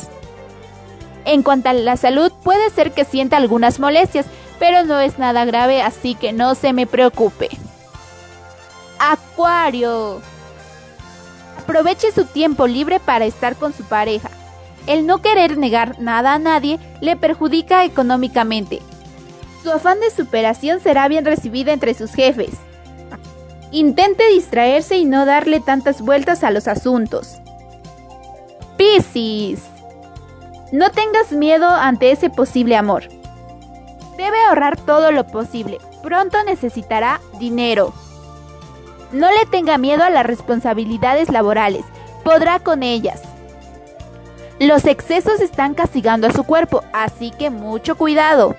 [1.24, 4.26] En cuanto a la salud, puede ser que sienta algunas molestias,
[4.58, 7.48] pero no es nada grave, así que no se me preocupe.
[8.98, 10.20] Acuario.
[11.62, 14.31] Aproveche su tiempo libre para estar con su pareja.
[14.88, 18.81] El no querer negar nada a nadie le perjudica económicamente.
[19.62, 22.51] Su afán de superación será bien recibida entre sus jefes.
[23.70, 27.37] Intente distraerse y no darle tantas vueltas a los asuntos.
[28.77, 29.62] Piscis.
[30.72, 33.05] No tengas miedo ante ese posible amor.
[34.16, 35.79] Debe ahorrar todo lo posible.
[36.03, 37.94] Pronto necesitará dinero.
[39.12, 41.85] No le tenga miedo a las responsabilidades laborales.
[42.25, 43.20] Podrá con ellas.
[44.59, 48.57] Los excesos están castigando a su cuerpo, así que mucho cuidado.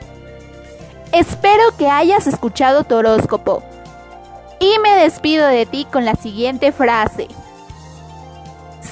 [1.11, 3.63] Espero que hayas escuchado tu horóscopo.
[4.59, 7.27] Y me despido de ti con la siguiente frase.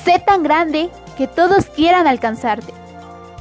[0.04, 2.74] Sé tan grande que todos quieran alcanzarte.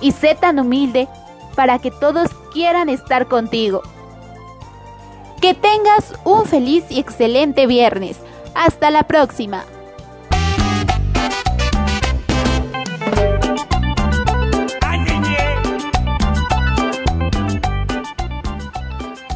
[0.00, 1.09] Y sé tan humilde
[1.54, 3.83] para que todos quieran estar contigo.
[5.40, 8.18] Que tengas un feliz y excelente viernes.
[8.55, 9.64] Hasta la próxima.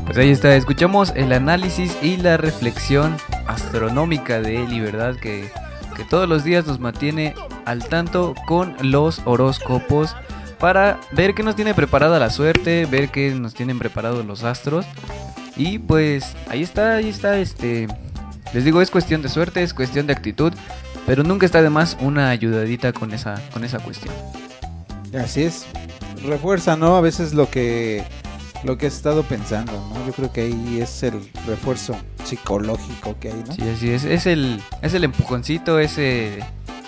[0.04, 5.16] Pues ahí está, escuchamos el análisis y la reflexión astronómica de Eli, ¿verdad?
[5.16, 5.50] Que,
[5.96, 10.14] que todos los días nos mantiene al tanto con los horóscopos
[10.58, 14.86] para ver qué nos tiene preparada la suerte, ver qué nos tienen preparados los astros.
[15.56, 17.88] Y pues ahí está, ahí está, este...
[18.52, 20.52] Les digo, es cuestión de suerte, es cuestión de actitud,
[21.06, 24.14] pero nunca está de más una ayudadita con esa, con esa cuestión.
[25.18, 25.66] Así es.
[26.24, 26.96] Refuerza, ¿no?
[26.96, 28.04] A veces lo que
[28.64, 30.06] lo que has estado pensando, ¿no?
[30.06, 33.52] Yo creo que ahí es el refuerzo psicológico que hay, ¿no?
[33.52, 34.04] Sí, así es.
[34.04, 36.38] Es el, es el empujoncito, ese,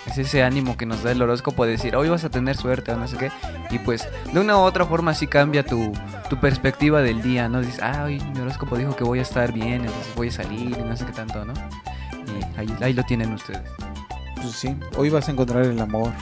[0.07, 2.93] es ese ánimo que nos da el horóscopo de decir, hoy vas a tener suerte
[2.93, 3.31] o no sé qué.
[3.71, 5.93] Y pues de una u otra forma así cambia tu,
[6.31, 7.61] tu perspectiva del día, ¿no?
[7.61, 10.77] Dices, ah, hoy mi horóscopo dijo que voy a estar bien, entonces voy a salir
[10.79, 11.53] y no sé qué tanto, ¿no?
[11.55, 13.63] Y ahí, ahí lo tienen ustedes.
[14.37, 16.13] Pues sí, hoy vas a encontrar el amor.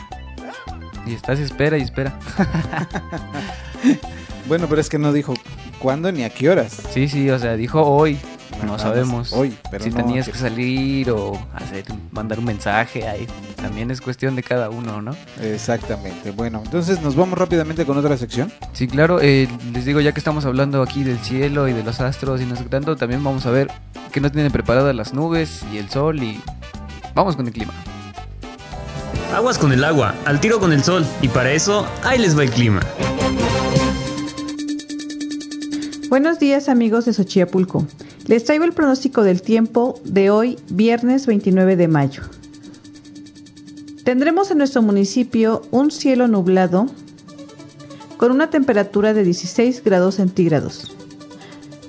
[1.07, 2.19] Y estás espera y espera.
[4.47, 5.35] Bueno, pero es que no dijo
[5.79, 6.83] cuándo ni a qué horas.
[6.91, 8.19] Sí, sí, o sea, dijo hoy.
[8.61, 13.07] No nada sabemos hoy, pero si no tenías que salir o hacer, mandar un mensaje
[13.07, 13.27] ahí.
[13.57, 15.15] También es cuestión de cada uno, ¿no?
[15.41, 16.31] Exactamente.
[16.31, 18.53] Bueno, entonces nos vamos rápidamente con otra sección.
[18.73, 22.01] Sí, claro, eh, les digo, ya que estamos hablando aquí del cielo y de los
[22.01, 23.71] astros y no sé qué tanto, también vamos a ver
[24.13, 26.41] qué nos tienen preparadas las nubes y el sol y
[27.15, 27.73] vamos con el clima.
[29.35, 31.05] Aguas con el agua, al tiro con el sol.
[31.21, 32.81] Y para eso, ahí les va el clima.
[36.09, 37.85] Buenos días amigos de Xochiapulco.
[38.27, 42.23] Les traigo el pronóstico del tiempo de hoy, viernes 29 de mayo.
[44.03, 46.87] Tendremos en nuestro municipio un cielo nublado
[48.17, 50.97] con una temperatura de 16 grados centígrados,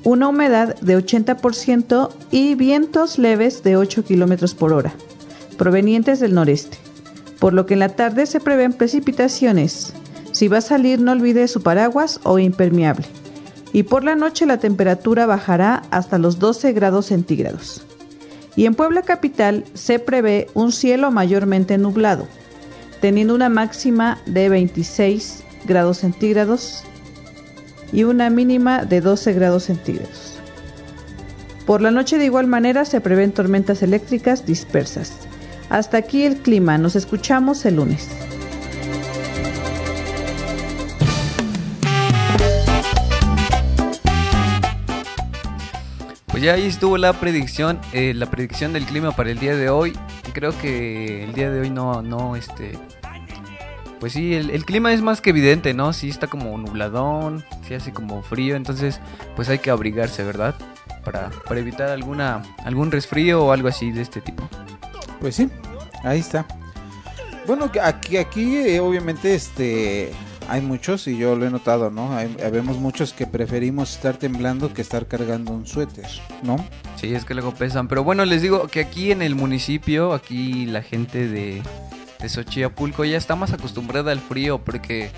[0.04, 4.94] una humedad de 80% y vientos leves de 8 kilómetros por hora,
[5.58, 6.78] provenientes del noreste,
[7.40, 9.94] por lo que en la tarde se prevén precipitaciones.
[10.34, 13.08] Si va a salir, no olvide su paraguas o impermeable
[13.76, 17.86] y por la noche la temperatura bajará hasta los 12 grados centígrados.
[18.56, 22.26] Y en Puebla Capital se prevé un cielo mayormente nublado,
[23.02, 26.86] teniendo una máxima de 26 grados centígrados
[27.92, 30.40] y una mínima de 12 grados centígrados.
[31.66, 35.12] Por la noche de igual manera se prevén tormentas eléctricas dispersas.
[35.70, 38.08] Hasta aquí el clima, nos escuchamos el lunes.
[46.46, 49.98] Ya ahí estuvo la predicción, eh, la predicción del clima para el día de hoy.
[50.32, 52.78] Creo que el día de hoy no, no, este,
[54.00, 55.92] pues sí, el, clima es más que evidente, ¿no?
[55.92, 59.00] Sí está como nubladón, sí hace como frío, entonces
[59.36, 60.54] pues hay que abrigarse, ¿verdad?
[61.04, 64.48] Para, para evitar alguna, algún resfrío o algo así de este tipo.
[65.20, 65.50] Pues sí,
[66.04, 66.46] ahí está.
[67.48, 70.12] Bueno, aquí, aquí eh, obviamente este
[70.48, 72.16] hay muchos y yo lo he notado, ¿no?
[72.16, 72.36] Hay,
[72.78, 76.08] muchos que preferimos estar temblando que estar cargando un suéter,
[76.44, 76.58] ¿no?
[76.96, 77.88] Sí, es que luego pesan.
[77.88, 81.62] Pero bueno, les digo que aquí en el municipio, aquí la gente de,
[82.20, 85.10] de Xochipulco ya está más acostumbrada al frío porque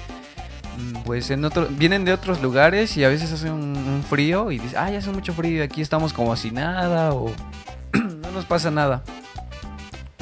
[0.78, 1.32] mm, pues
[1.78, 5.12] vienen de otros lugares y a veces hace un, frío y dicen, ah, ya hace
[5.12, 7.32] mucho frío y aquí estamos como así nada o
[7.94, 9.04] no nos pasa nada.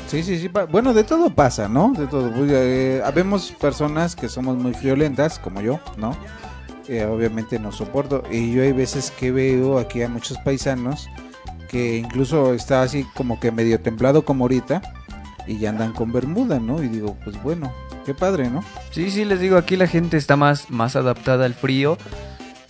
[0.08, 0.50] Sí, sí, sí.
[0.72, 1.94] Bueno, de todo pasa, ¿no?
[1.98, 2.32] De todo.
[2.32, 6.16] Pues, eh, habemos personas que somos muy friolentas, como yo, ¿no?
[6.88, 8.24] Eh, obviamente no soporto.
[8.32, 11.08] Y yo hay veces que veo aquí a muchos paisanos
[11.70, 14.82] que incluso está así como que medio templado como ahorita
[15.48, 16.82] y ya andan con bermuda, ¿no?
[16.84, 17.74] Y digo, pues bueno,
[18.06, 18.64] qué padre, ¿no?
[18.92, 21.98] Sí, sí, les digo, aquí la gente está más, más adaptada al frío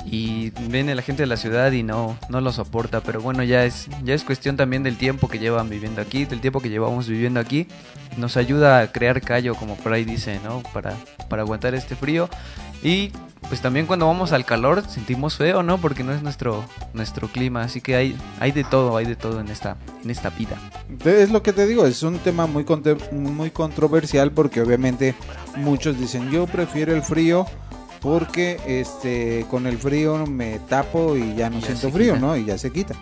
[0.06, 3.65] y viene la gente de la ciudad y no, no lo soporta, pero bueno, ya
[3.65, 7.08] es, ya es cuestión también del tiempo que llevan viviendo aquí, del tiempo que llevamos
[7.08, 7.68] viviendo aquí,
[8.18, 10.62] nos ayuda a crear callo, como por ahí dice, ¿no?
[10.74, 10.94] Para,
[11.28, 12.30] para aguantar este frío
[12.84, 13.12] y
[13.48, 15.80] pues también cuando vamos al calor sentimos feo, ¿no?
[15.80, 19.39] Porque no es nuestro, nuestro clima, así que hay, hay de todo, hay de todo
[19.39, 20.58] en esta, en esta vida.
[21.04, 22.65] Es lo que te digo, es un tema muy,
[23.12, 25.15] muy controversial porque obviamente
[25.58, 27.46] muchos dicen yo prefiero el frío
[28.06, 32.26] porque este con el frío me tapo y ya no Ya siento frío, quita.
[32.26, 32.38] ¿no?
[32.38, 32.94] Y ya se quita.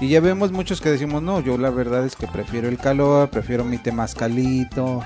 [0.00, 3.28] Y ya vemos muchos que decimos, no, yo la verdad es que prefiero el calor,
[3.28, 5.02] prefiero mi temazcalito.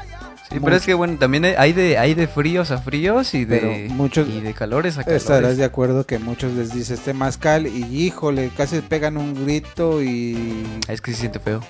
[0.51, 3.88] Sí, pero es que bueno, también hay de, hay de fríos a fríos y de,
[3.90, 5.23] muchos- y de calores a calores.
[5.23, 10.62] Estarás de acuerdo que muchos les dices temazcal y híjole, casi pegan un grito y
[10.87, 11.61] Es que se siente feo.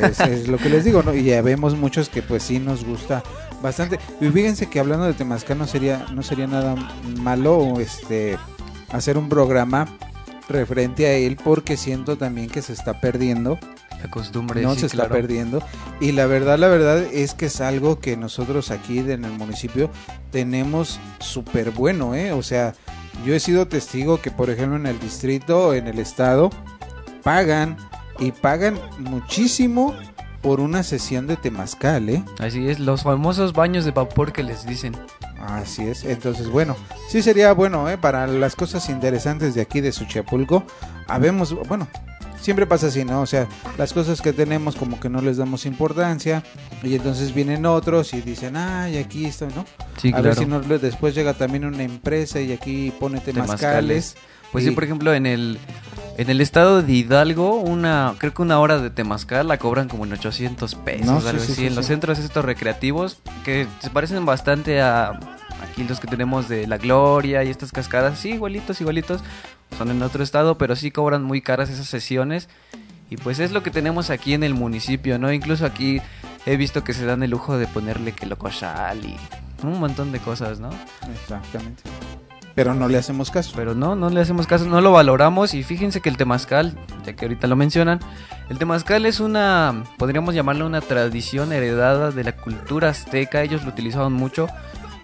[0.00, 1.12] Es, es lo que les digo, ¿no?
[1.12, 3.24] Y ya vemos muchos que pues sí nos gusta
[3.64, 3.98] bastante.
[4.20, 6.76] Y fíjense que hablando de Temazcal no sería, no sería nada
[7.20, 8.38] malo este
[8.92, 9.88] hacer un programa
[10.48, 13.58] referente a él porque siento también que se está perdiendo,
[14.02, 15.62] La costumbre, no sí, se está perdiendo.
[15.98, 19.90] Y la verdad, la verdad es que es algo que nosotros aquí en el municipio
[20.30, 22.32] tenemos súper bueno, ¿eh?
[22.32, 22.74] O sea,
[23.24, 26.50] yo he sido testigo que por ejemplo en el distrito, en el estado,
[27.22, 27.78] pagan
[28.18, 29.94] y pagan muchísimo
[30.44, 32.22] por una sesión de temazcal, ¿eh?
[32.38, 34.94] Así es, los famosos baños de vapor que les dicen.
[35.40, 36.76] Así es, entonces bueno,
[37.08, 37.96] sí sería bueno, ¿eh?
[37.96, 40.62] Para las cosas interesantes de aquí de Suchiapulco,
[41.08, 41.88] habemos, bueno,
[42.42, 43.22] siempre pasa así, ¿no?
[43.22, 46.42] O sea, las cosas que tenemos como que no les damos importancia
[46.82, 49.64] y entonces vienen otros y dicen, ay, aquí esto, ¿no?
[49.96, 54.14] Sí, A ver si no, después llega también una empresa y aquí pone temazcales.
[54.52, 55.58] Pues sí, por ejemplo, en el
[56.16, 60.04] en el estado de Hidalgo, una creo que una hora de temazcal la cobran como
[60.04, 61.54] en 800 pesos, No, sí, algo sí, así.
[61.62, 61.92] sí, en los sí.
[61.92, 65.18] centros estos recreativos que se parecen bastante a
[65.62, 69.22] aquí los que tenemos de La Gloria y estas cascadas, sí, igualitos, igualitos.
[69.76, 72.48] Son en otro estado, pero sí cobran muy caras esas sesiones.
[73.10, 75.32] Y pues es lo que tenemos aquí en el municipio, ¿no?
[75.32, 76.00] Incluso aquí
[76.46, 79.16] he visto que se dan el lujo de ponerle que locochal y
[79.62, 80.70] un montón de cosas, ¿no?
[81.12, 81.82] Exactamente.
[82.54, 83.52] Pero no le hacemos caso.
[83.56, 87.14] Pero no, no le hacemos caso, no lo valoramos y fíjense que el temazcal, ya
[87.14, 88.00] que ahorita lo mencionan,
[88.48, 93.70] el temazcal es una, podríamos llamarlo una tradición heredada de la cultura azteca, ellos lo
[93.70, 94.46] utilizaban mucho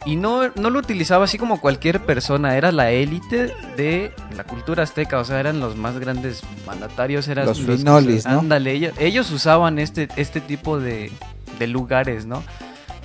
[0.06, 4.84] y no, no lo utilizaba así como cualquier persona, era la élite de la cultura
[4.84, 8.40] azteca, o sea, eran los más grandes mandatarios, eran Los finolis, ¿no?
[8.40, 11.12] Ándale, ellos, ellos usaban este, este tipo de,
[11.58, 12.42] de lugares, ¿no?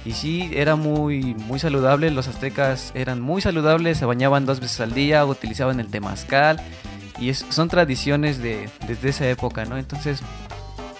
[0.05, 2.11] Y sí, era muy, muy saludable.
[2.11, 6.61] Los aztecas eran muy saludables, se bañaban dos veces al día, utilizaban el temazcal.
[7.19, 9.77] Y es, son tradiciones de, desde esa época, ¿no?
[9.77, 10.21] Entonces,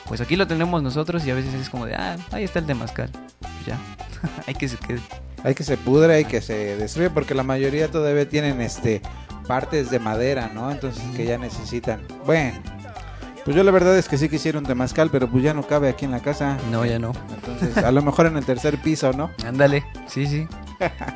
[0.06, 2.66] pues aquí lo tenemos nosotros y a veces es como de, ah, ahí está el
[2.66, 3.10] temazcal.
[3.68, 3.78] Ya,
[4.48, 5.02] hay que se quede.
[5.44, 9.04] Hay que se pudre, hay que se destruye, porque la mayoría todavía tienen este
[9.48, 10.72] partes de madera, ¿no?
[10.72, 12.02] Entonces que ya necesitan.
[12.26, 12.60] Bueno,
[13.46, 15.88] pues yo la verdad es que sí quisiera un temazcal, pero pues ya no cabe
[15.88, 16.58] aquí en la casa.
[16.72, 17.14] No, ya no.
[17.32, 19.30] Entonces, a lo mejor en el tercer piso, ¿no?
[19.46, 20.48] Ándale, sí, sí.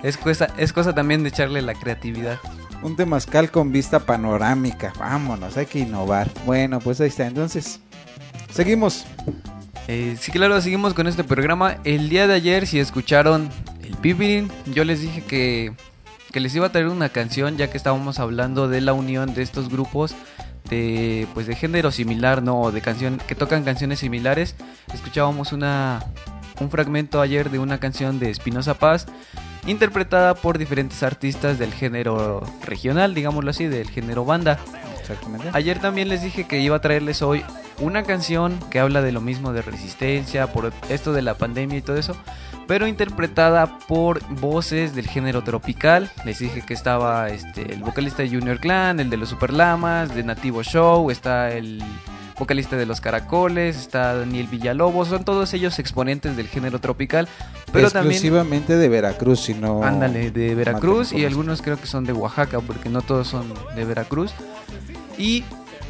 [0.04, 2.38] Es cosa, es cosa también de echarle la creatividad.
[2.84, 4.94] Un temazcal con vista panorámica.
[5.00, 6.30] Vámonos, hay que innovar.
[6.46, 7.26] Bueno, pues ahí está.
[7.26, 7.80] Entonces,
[8.52, 9.06] seguimos.
[9.88, 11.78] Eh, sí, claro, seguimos con este programa.
[11.84, 13.50] El día de ayer, si escucharon
[13.84, 15.74] el Pipirin, yo les dije que,
[16.32, 19.42] que les iba a traer una canción, ya que estábamos hablando de la unión de
[19.42, 20.16] estos grupos
[20.70, 24.56] de pues de género similar, no, de canción que tocan canciones similares.
[24.94, 26.04] Escuchábamos una
[26.60, 29.08] un fragmento ayer de una canción de Espinosa Paz
[29.66, 34.60] interpretada por diferentes artistas del género regional, digámoslo así, del género banda.
[35.00, 35.50] Exactamente.
[35.54, 37.44] Ayer también les dije que iba a traerles hoy
[37.80, 41.82] una canción que habla de lo mismo de resistencia, por esto de la pandemia y
[41.82, 42.16] todo eso,
[42.70, 46.12] pero interpretada por voces del género tropical.
[46.24, 50.14] Les dije que estaba este, el vocalista de Junior Clan, el de los Super Lamas,
[50.14, 51.82] de Nativo Show, está el
[52.38, 57.28] vocalista de los Caracoles, está Daniel Villalobos, son todos ellos exponentes del género tropical,
[57.74, 59.84] pero también Exclusivamente de Veracruz, si no...
[59.84, 63.84] Ándale, de Veracruz y algunos creo que son de Oaxaca, porque no todos son de
[63.84, 64.32] Veracruz.
[65.18, 65.44] Y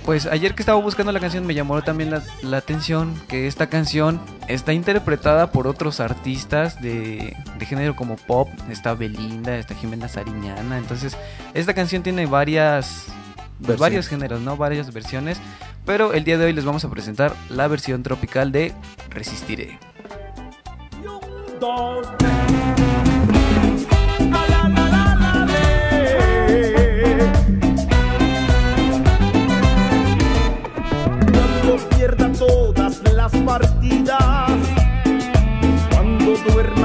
[0.09, 3.67] pues ayer que estaba buscando la canción me llamó también la, la atención que esta
[3.67, 8.49] canción está interpretada por otros artistas de, de género como pop.
[8.71, 10.79] Está Belinda, está Jimena Sariñana.
[10.79, 11.15] Entonces,
[11.53, 13.05] esta canción tiene varias...
[13.63, 14.57] pues, varios géneros, ¿no?
[14.57, 15.39] Varias versiones.
[15.85, 18.73] Pero el día de hoy les vamos a presentar la versión tropical de
[19.11, 19.77] Resistiré.
[33.19, 34.47] Las partidas,
[35.91, 36.78] cuando duerma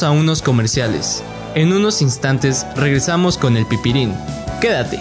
[0.00, 1.22] A unos comerciales.
[1.54, 4.14] En unos instantes regresamos con el pipirín.
[4.58, 4.98] Quédate.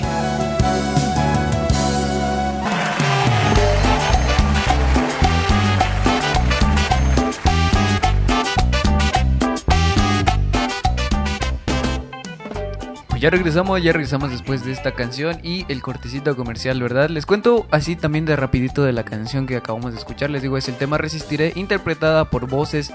[13.21, 17.07] Ya regresamos, ya regresamos después de esta canción y el cortecito comercial, ¿verdad?
[17.11, 20.31] Les cuento así también de rapidito de la canción que acabamos de escuchar.
[20.31, 22.91] Les digo, es el tema Resistiré, interpretada por voces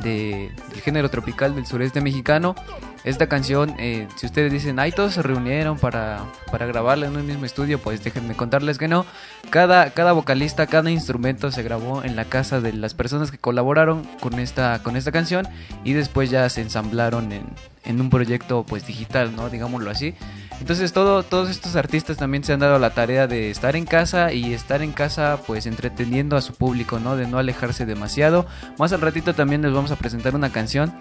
[0.00, 2.56] de, del género tropical del sureste mexicano.
[3.04, 7.26] Esta canción, eh, si ustedes dicen, ay, todos se reunieron para, para grabarla en un
[7.26, 9.06] mismo estudio, pues déjenme contarles que no.
[9.50, 14.02] Cada, cada vocalista, cada instrumento se grabó en la casa de las personas que colaboraron
[14.20, 15.46] con esta, con esta canción
[15.84, 17.44] y después ya se ensamblaron en,
[17.84, 19.48] en un proyecto pues digital, ¿no?
[19.48, 20.14] Digámoslo así.
[20.60, 24.32] Entonces todo, todos estos artistas también se han dado la tarea de estar en casa
[24.32, 27.16] y estar en casa pues entreteniendo a su público, ¿no?
[27.16, 28.46] De no alejarse demasiado.
[28.78, 30.92] Más al ratito también les vamos a presentar una canción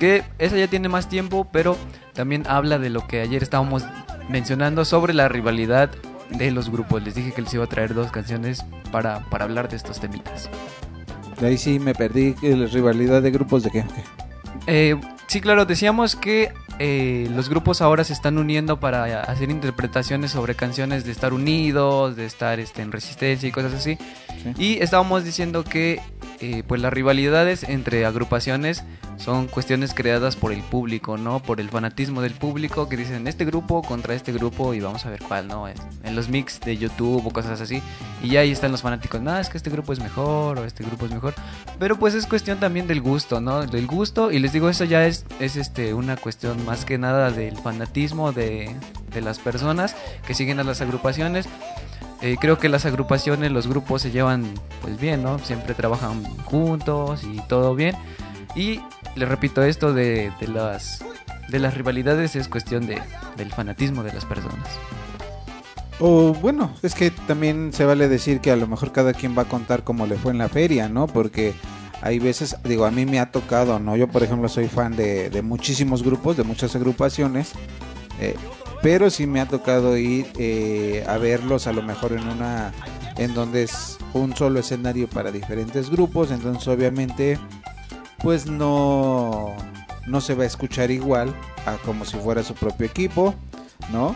[0.00, 1.76] que esa ya tiene más tiempo, pero
[2.14, 3.84] también habla de lo que ayer estábamos
[4.28, 5.90] mencionando sobre la rivalidad
[6.30, 7.02] de los grupos.
[7.02, 10.48] Les dije que les iba a traer dos canciones para, para hablar de estos temitas.
[11.40, 12.34] De ahí sí me perdí.
[12.42, 13.84] ¿La rivalidad de grupos de qué?
[14.66, 14.96] Eh,
[15.26, 20.54] sí, claro, decíamos que eh, los grupos ahora se están uniendo para hacer interpretaciones sobre
[20.54, 23.98] canciones de estar unidos, de estar este, en resistencia y cosas así.
[24.58, 26.00] Y estábamos diciendo que
[26.40, 28.84] eh, pues las rivalidades entre agrupaciones
[29.16, 31.40] son cuestiones creadas por el público, ¿no?
[31.40, 35.10] Por el fanatismo del público que dicen este grupo contra este grupo y vamos a
[35.10, 35.68] ver cuál, ¿no?
[35.68, 37.80] En, en los mix de YouTube o cosas así.
[38.22, 40.82] Y ya ahí están los fanáticos, nada, es que este grupo es mejor o este
[40.84, 41.34] grupo es mejor.
[41.78, 43.64] Pero pues es cuestión también del gusto, ¿no?
[43.66, 47.30] Del gusto y les digo, eso ya es, es este, una cuestión más que nada
[47.30, 48.74] del fanatismo de,
[49.12, 49.94] de las personas
[50.26, 51.46] que siguen a las agrupaciones.
[52.22, 55.38] Eh, creo que las agrupaciones, los grupos se llevan pues bien, ¿no?
[55.38, 57.94] Siempre trabajan juntos y todo bien.
[58.56, 58.80] Y
[59.14, 61.04] les repito, esto de, de las,
[61.48, 63.00] de las rivalidades es cuestión de,
[63.36, 64.68] del fanatismo de las personas.
[66.00, 69.42] O bueno, es que también se vale decir que a lo mejor cada quien va
[69.42, 71.06] a contar cómo le fue en la feria, ¿no?
[71.06, 71.54] Porque
[72.04, 73.96] hay veces, digo, a mí me ha tocado, ¿no?
[73.96, 77.52] Yo, por ejemplo, soy fan de, de muchísimos grupos, de muchas agrupaciones,
[78.20, 78.36] eh,
[78.82, 82.74] pero sí me ha tocado ir eh, a verlos a lo mejor en una,
[83.16, 87.38] en donde es un solo escenario para diferentes grupos, entonces obviamente,
[88.22, 89.56] pues no,
[90.06, 91.34] no se va a escuchar igual
[91.64, 93.34] a como si fuera su propio equipo,
[93.90, 94.14] ¿no?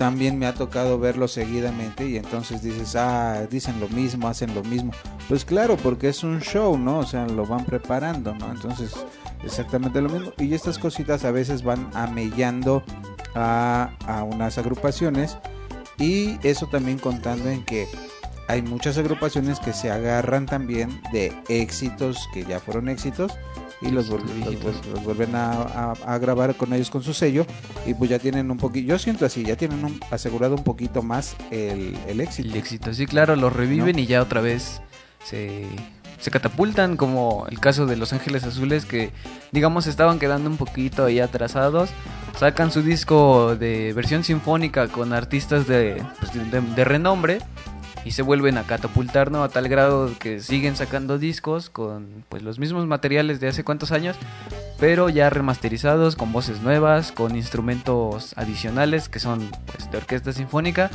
[0.00, 4.64] También me ha tocado verlo seguidamente y entonces dices, ah, dicen lo mismo, hacen lo
[4.64, 4.92] mismo.
[5.28, 7.00] Pues claro, porque es un show, ¿no?
[7.00, 8.50] O sea, lo van preparando, ¿no?
[8.50, 8.94] Entonces,
[9.44, 10.32] exactamente lo mismo.
[10.38, 12.82] Y estas cositas a veces van amellando
[13.34, 15.36] a, a unas agrupaciones
[15.98, 17.86] y eso también contando en que
[18.48, 23.32] hay muchas agrupaciones que se agarran también de éxitos que ya fueron éxitos
[23.80, 27.14] y los, vuel- los vuel- los vuelven a, a- a grabar con ellos con su
[27.14, 27.46] sello
[27.86, 31.02] y pues ya tienen un poquito, yo siento así, ya tienen un- asegurado un poquito
[31.02, 32.48] más el, el éxito.
[32.48, 34.02] El éxito, sí, claro, lo reviven ¿No?
[34.02, 34.82] y ya otra vez
[35.24, 35.66] se,
[36.18, 39.10] se catapultan, como el caso de Los Ángeles Azules, que
[39.52, 41.90] digamos estaban quedando un poquito ahí atrasados.
[42.38, 46.32] Sacan su disco de versión sinfónica con artistas de, pues,
[46.76, 47.40] de renombre
[48.04, 49.42] y se vuelven a catapultar, ¿no?
[49.42, 53.92] A tal grado que siguen sacando discos con pues los mismos materiales de hace cuántos
[53.92, 54.16] años,
[54.78, 60.90] pero ya remasterizados, con voces nuevas, con instrumentos adicionales que son pues de orquesta sinfónica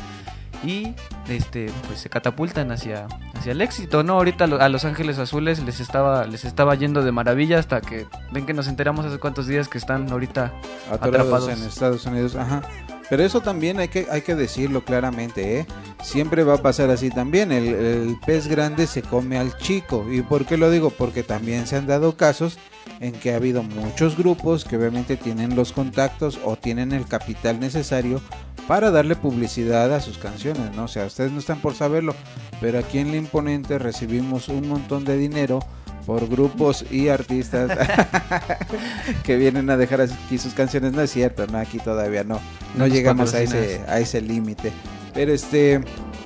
[0.64, 0.94] y
[1.28, 5.80] este pues se catapultan hacia hacia el éxito no ahorita a Los Ángeles Azules les
[5.80, 9.68] estaba les estaba yendo de maravilla hasta que ven que nos enteramos hace cuántos días
[9.68, 10.54] que están ahorita
[10.92, 12.62] atorados atrapados en Estados Unidos, ajá.
[13.10, 15.68] Pero eso también hay que, hay que decirlo claramente, ¿eh?
[16.02, 17.52] Siempre va a pasar así también.
[17.52, 20.08] El, el pez grande se come al chico.
[20.12, 20.90] ¿Y por qué lo digo?
[20.90, 22.58] Porque también se han dado casos
[23.00, 27.60] en que ha habido muchos grupos que obviamente tienen los contactos o tienen el capital
[27.60, 28.22] necesario
[28.68, 30.86] para darle publicidad a sus canciones, ¿no?
[30.86, 32.16] O sea, ustedes no están por saberlo,
[32.62, 35.60] pero aquí en La Imponente recibimos un montón de dinero
[36.06, 37.72] por grupos y artistas
[39.24, 40.94] que vienen a dejar aquí sus canciones.
[40.94, 42.40] No es cierto, no, aquí todavía no.
[42.76, 44.72] No llegamos a ese, a ese límite.
[45.14, 45.82] Pero este,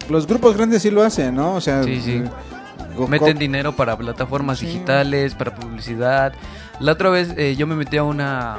[0.10, 1.56] los grupos grandes sí lo hacen, ¿no?
[1.56, 2.24] O sea, Sí, sí.
[3.08, 4.66] meten dinero para plataformas Sí.
[4.66, 6.34] digitales para publicidad
[6.82, 8.58] la otra vez eh, yo me metí a una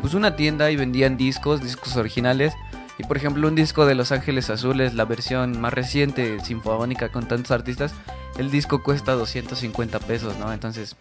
[0.00, 2.54] pues una tienda y vendían discos discos originales
[2.98, 7.26] y por ejemplo un disco de Los Ángeles Azules la versión más reciente sinfónica con
[7.26, 7.94] tantos artistas
[8.38, 10.96] el disco cuesta 250 pesos no entonces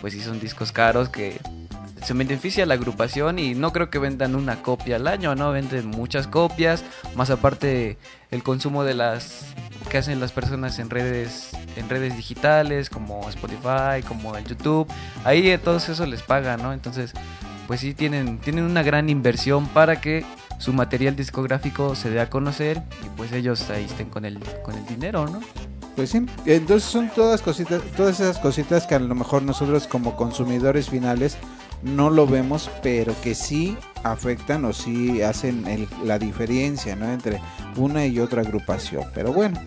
[0.00, 1.40] pues sí son discos caros que
[2.04, 5.52] se beneficia la agrupación y no creo que vendan una copia al año, ¿no?
[5.52, 6.84] Venden muchas copias,
[7.14, 7.96] más aparte
[8.30, 9.46] el consumo de las
[9.90, 14.86] que hacen las personas en redes en redes digitales como Spotify, como el YouTube,
[15.24, 16.72] ahí a todos eso les paga, ¿no?
[16.72, 17.14] Entonces,
[17.66, 20.24] pues sí tienen tienen una gran inversión para que
[20.58, 24.74] su material discográfico se dé a conocer y pues ellos ahí estén con el con
[24.74, 25.40] el dinero, ¿no?
[25.96, 30.16] Pues sí, entonces son todas cositas, todas esas cositas que a lo mejor nosotros como
[30.16, 31.36] consumidores finales
[31.84, 37.12] no lo vemos, pero que sí afectan o sí hacen el- la diferencia, ¿no?
[37.12, 37.40] Entre
[37.76, 39.04] una y otra agrupación.
[39.14, 39.60] Pero bueno,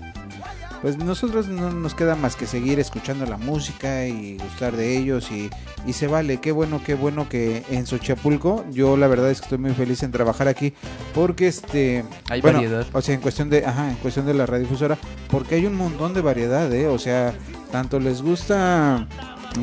[0.82, 5.32] pues nosotros no nos queda más que seguir escuchando la música y gustar de ellos
[5.32, 5.50] y,
[5.86, 9.46] y se vale, qué bueno, qué bueno que en Xochapulco, yo la verdad es que
[9.46, 10.74] estoy muy feliz en trabajar aquí
[11.14, 12.86] porque este Hay bueno, variedad.
[12.94, 14.98] o sea, en cuestión de, ajá, en cuestión de la radiodifusora,
[15.30, 16.88] porque hay un montón de variedad, ¿eh?
[16.88, 17.34] O sea,
[17.72, 19.08] tanto les gusta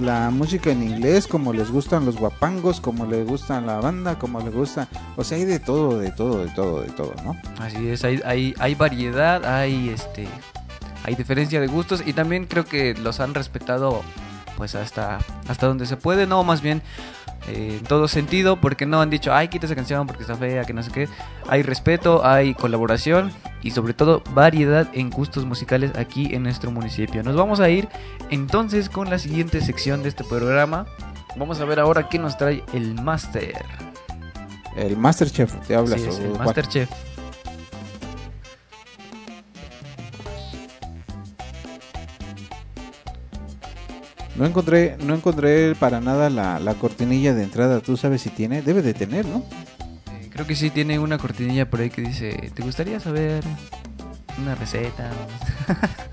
[0.03, 4.41] la música en inglés, como les gustan los guapangos, como les gustan la banda, como
[4.41, 7.37] les gusta, o sea, hay de todo, de todo, de todo, de todo, ¿no?
[7.61, 10.27] Así es, hay, hay, hay variedad, hay este
[11.05, 14.03] hay diferencia de gustos y también creo que los han respetado
[14.57, 16.83] pues hasta hasta donde se puede, no, más bien
[17.49, 20.65] eh, en todo sentido, porque no han dicho, ay, quita esa canción porque está fea,
[20.65, 21.09] que no sé qué.
[21.49, 23.33] Hay respeto, hay colaboración
[23.63, 27.23] y sobre todo variedad en gustos musicales aquí en nuestro municipio.
[27.23, 27.89] Nos vamos a ir
[28.31, 30.87] entonces con la siguiente sección de este programa.
[31.37, 33.65] Vamos a ver ahora qué nos trae el Master.
[34.77, 36.01] El Masterchef, ¿te hablas?
[36.01, 36.39] Sí, es el?
[36.39, 36.91] Masterchef.
[44.37, 48.63] No encontré, no encontré para nada la, la cortinilla de entrada, ¿tú sabes si tiene?
[48.63, 49.45] Debe de tener, ¿no?
[50.11, 53.45] Eh, Creo que sí tiene una cortinilla por ahí que dice, ¿te gustaría saber
[54.41, 55.11] una receta?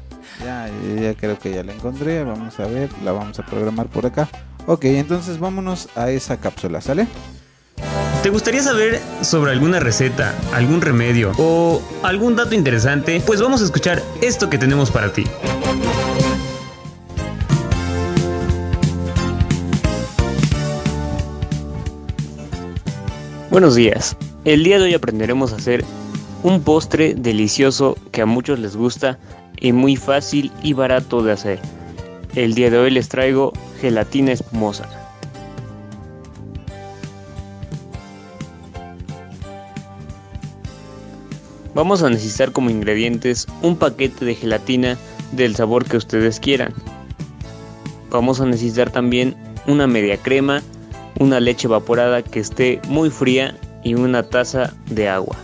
[0.43, 3.85] Ya, ya, ya creo que ya la encontré, vamos a ver, la vamos a programar
[3.89, 4.27] por acá.
[4.65, 7.05] Ok, entonces vámonos a esa cápsula, ¿sale?
[8.23, 13.21] ¿Te gustaría saber sobre alguna receta, algún remedio o algún dato interesante?
[13.23, 15.25] Pues vamos a escuchar esto que tenemos para ti.
[23.51, 24.15] Buenos días.
[24.45, 25.83] El día de hoy aprenderemos a hacer
[26.41, 29.19] un postre delicioso que a muchos les gusta
[29.59, 31.59] y muy fácil y barato de hacer.
[32.33, 34.87] El día de hoy les traigo gelatina espumosa.
[41.75, 44.97] Vamos a necesitar como ingredientes un paquete de gelatina
[45.33, 46.73] del sabor que ustedes quieran.
[48.11, 49.35] Vamos a necesitar también
[49.67, 50.63] una media crema,
[51.21, 55.37] una leche evaporada que esté muy fría y una taza de agua.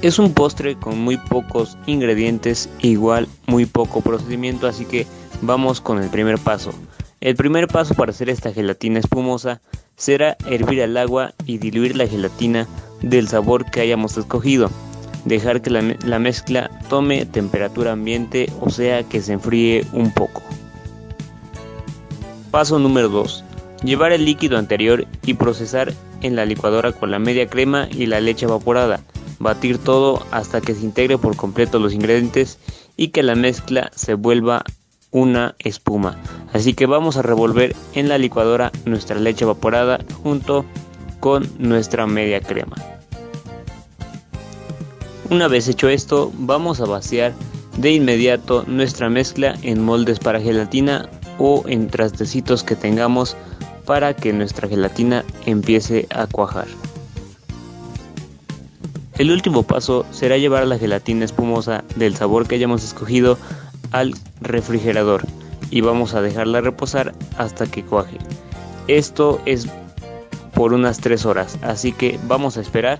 [0.00, 5.06] Es un postre con muy pocos ingredientes, igual muy poco procedimiento, así que
[5.42, 6.72] vamos con el primer paso.
[7.20, 9.60] El primer paso para hacer esta gelatina espumosa
[9.96, 12.66] será hervir el agua y diluir la gelatina
[13.02, 14.70] del sabor que hayamos escogido.
[15.26, 20.40] Dejar que la, la mezcla tome temperatura ambiente, o sea que se enfríe un poco.
[22.50, 23.44] Paso número 2.
[23.84, 28.20] Llevar el líquido anterior y procesar en la licuadora con la media crema y la
[28.20, 29.00] leche evaporada.
[29.38, 32.58] Batir todo hasta que se integre por completo los ingredientes
[32.96, 34.64] y que la mezcla se vuelva
[35.12, 36.18] una espuma.
[36.52, 40.64] Así que vamos a revolver en la licuadora nuestra leche evaporada junto
[41.20, 42.76] con nuestra media crema.
[45.30, 47.32] Una vez hecho esto, vamos a vaciar
[47.76, 51.08] de inmediato nuestra mezcla en moldes para gelatina
[51.40, 53.36] o en trastecitos que tengamos
[53.86, 56.66] para que nuestra gelatina empiece a cuajar.
[59.18, 63.36] El último paso será llevar la gelatina espumosa del sabor que hayamos escogido
[63.90, 65.26] al refrigerador
[65.70, 68.18] y vamos a dejarla reposar hasta que cuaje.
[68.86, 69.66] Esto es
[70.54, 72.98] por unas 3 horas, así que vamos a esperar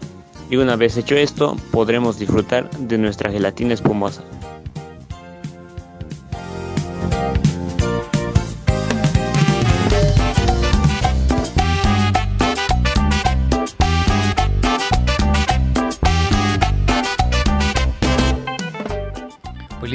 [0.50, 4.22] y una vez hecho esto podremos disfrutar de nuestra gelatina espumosa.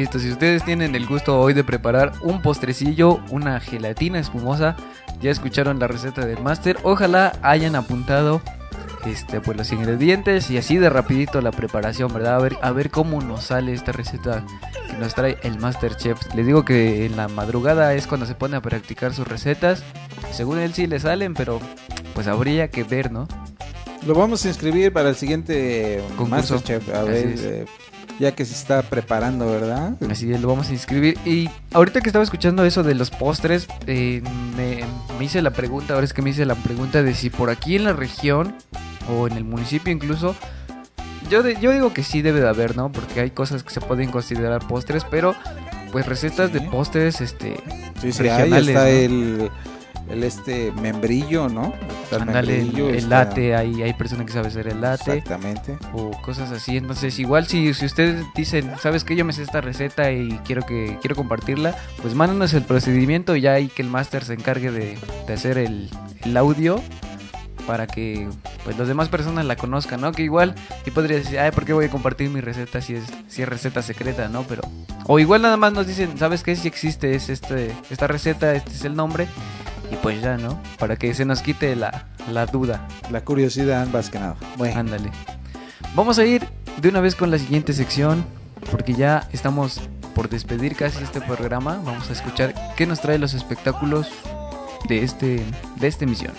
[0.05, 4.75] Listo, si ustedes tienen el gusto hoy de preparar un postrecillo, una gelatina espumosa,
[5.19, 8.39] ya escucharon la receta del máster, ojalá hayan apuntado
[9.07, 12.35] este pues los ingredientes y así de rapidito la preparación, ¿verdad?
[12.35, 14.43] A ver, a ver cómo nos sale esta receta
[14.87, 16.19] que nos trae el Master Chef.
[16.35, 19.83] Les digo que en la madrugada es cuando se pone a practicar sus recetas.
[20.31, 21.59] Según él sí le salen, pero
[22.13, 23.27] pues habría que ver, ¿no?
[24.05, 26.55] Lo vamos a inscribir para el siguiente Concurso.
[26.55, 27.65] Masterchef, a ver,
[28.19, 29.93] ya que se está preparando, ¿verdad?
[30.09, 31.17] Así es, lo vamos a inscribir.
[31.25, 34.21] Y ahorita que estaba escuchando eso de los postres, eh,
[34.55, 34.83] me,
[35.19, 37.75] me hice la pregunta, ahora es que me hice la pregunta de si por aquí
[37.75, 38.55] en la región
[39.09, 40.35] o en el municipio incluso,
[41.29, 42.91] yo, de- yo digo que sí debe de haber, ¿no?
[42.91, 45.35] Porque hay cosas que se pueden considerar postres, pero
[45.91, 47.55] pues recetas de postres, este,
[48.01, 48.67] Sí, sí, ahí regionales.
[48.67, 48.87] está ¿no?
[48.87, 49.49] el,
[50.09, 51.73] el este membrillo, ¿no?
[52.03, 55.13] Está el Ándale, el, el está- late, hay, hay personas que saben hacer el late.
[55.17, 55.77] Exactamente.
[55.93, 56.77] o cosas así.
[56.77, 60.63] Entonces, igual si, si ustedes dicen, ¿sabes que Yo me sé esta receta y quiero
[60.65, 64.71] que quiero compartirla, pues mándanos el procedimiento y ya hay que el máster se encargue
[64.71, 64.97] de,
[65.27, 65.89] de hacer el,
[66.23, 66.81] el audio
[67.65, 68.27] para que
[68.63, 70.11] pues las demás personas la conozcan, ¿no?
[70.11, 70.53] Que igual
[70.85, 73.49] y podría decir, ay, ¿por qué voy a compartir mi receta si es si es
[73.49, 74.43] receta secreta, ¿no?
[74.43, 74.61] Pero
[75.07, 76.55] o igual nada más nos dicen, ¿sabes qué?
[76.55, 79.27] Si existe es este esta receta, este es el nombre
[79.91, 80.59] y pues ya, ¿no?
[80.79, 82.87] Para que se nos quite la, la duda.
[83.11, 84.35] La curiosidad más que nada.
[84.57, 85.11] Bueno, Ándale.
[85.95, 86.47] Vamos a ir
[86.81, 88.25] de una vez con la siguiente sección,
[88.71, 89.81] porque ya estamos
[90.13, 91.81] por despedir casi este programa.
[91.83, 94.07] Vamos a escuchar qué nos trae los espectáculos
[94.87, 95.43] de este
[95.77, 96.33] de esta emisión.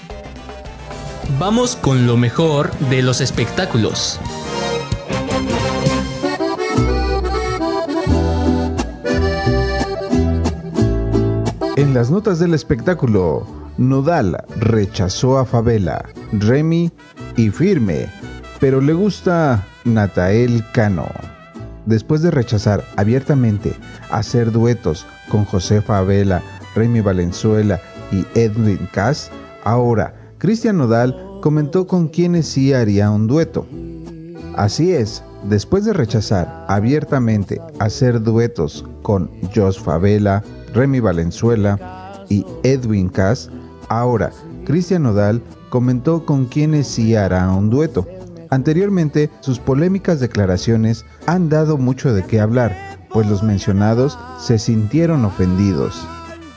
[1.38, 4.20] Vamos con lo mejor de los espectáculos.
[11.76, 13.46] En las notas del espectáculo,
[13.76, 16.90] Nodal rechazó a Favela, Remy
[17.36, 18.06] y Firme,
[18.60, 21.06] pero le gusta Natael Cano.
[21.84, 23.74] Después de rechazar abiertamente
[24.10, 26.42] hacer duetos con José Favela,
[26.74, 27.78] Remy Valenzuela
[28.10, 29.30] y Edwin Cass,
[29.62, 33.66] ahora Cristian Nodal comentó con quienes sí haría un dueto.
[34.56, 40.42] Así es, después de rechazar abiertamente hacer duetos con Jos Favela,
[40.76, 43.50] Remy Valenzuela y Edwin Cass,
[43.88, 44.30] ahora
[44.66, 48.06] Cristian Nodal comentó con quienes sí hará un dueto.
[48.50, 52.76] Anteriormente, sus polémicas declaraciones han dado mucho de qué hablar,
[53.10, 56.06] pues los mencionados se sintieron ofendidos.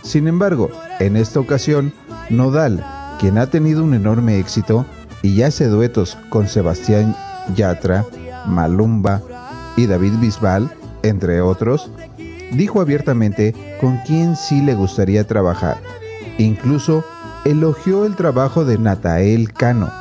[0.04, 1.94] Sin embargo, en esta ocasión,
[2.30, 2.86] Nodal,
[3.20, 4.86] quien ha tenido un enorme éxito
[5.22, 7.16] y hace duetos con Sebastián
[7.56, 8.06] Yatra,
[8.46, 9.22] Malumba
[9.78, 10.70] y David Bisbal,
[11.04, 11.90] entre otros,
[12.52, 15.78] dijo abiertamente con quién sí le gustaría trabajar.
[16.38, 17.04] Incluso
[17.46, 19.92] elogió el trabajo de Natael Cano,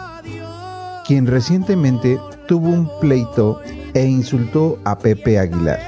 [1.07, 3.61] quien recientemente tuvo un pleito
[3.94, 5.80] e insultó a Pepe Aguilar.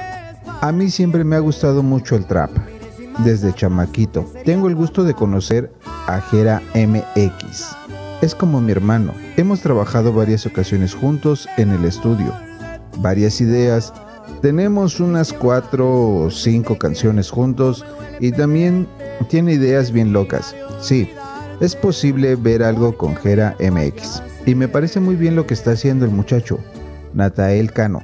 [0.61, 2.51] A mí siempre me ha gustado mucho el trap,
[3.25, 4.31] desde chamaquito.
[4.45, 5.73] Tengo el gusto de conocer
[6.07, 7.77] a Jera MX.
[8.21, 9.15] Es como mi hermano.
[9.37, 12.35] Hemos trabajado varias ocasiones juntos en el estudio.
[12.99, 13.93] Varias ideas.
[14.43, 17.85] Tenemos unas cuatro o cinco canciones juntos
[18.21, 18.89] y también
[19.29, 20.55] tiene ideas bien locas.
[20.81, 21.11] Sí,
[21.61, 24.23] es posible ver algo con Jera MX.
[24.47, 26.59] Y me parece muy bien lo que está haciendo el muchacho,
[27.13, 28.03] Natael Cano.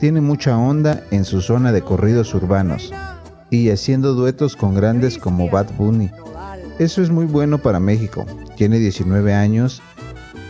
[0.00, 2.92] Tiene mucha onda en su zona de corridos urbanos
[3.50, 6.10] y haciendo duetos con grandes como Bad Bunny.
[6.78, 8.24] Eso es muy bueno para México.
[8.56, 9.82] Tiene 19 años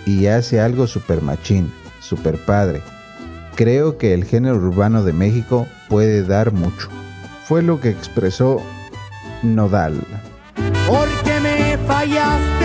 [0.07, 1.71] y hace algo super machín,
[2.01, 2.81] super padre.
[3.57, 6.89] Creo que el género urbano de México puede dar mucho.
[7.45, 8.61] Fue lo que expresó
[9.45, 10.01] Nodal.
[10.89, 12.65] porque me fallaste.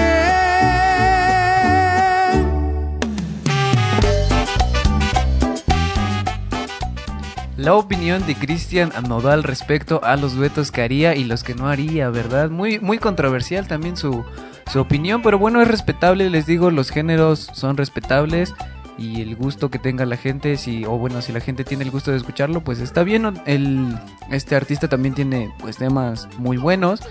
[7.56, 11.68] La opinión de Cristian Nodal respecto a los duetos que haría y los que no
[11.68, 12.50] haría, ¿verdad?
[12.50, 14.26] Muy, muy controversial también su,
[14.72, 18.56] su opinión, pero bueno, es respetable, les digo, los géneros son respetables
[19.00, 21.92] y el gusto que tenga la gente, si, o bueno, si la gente tiene el
[21.92, 23.42] gusto de escucharlo, pues está bien.
[23.46, 23.98] El,
[24.30, 27.02] este artista también tiene pues temas muy buenos,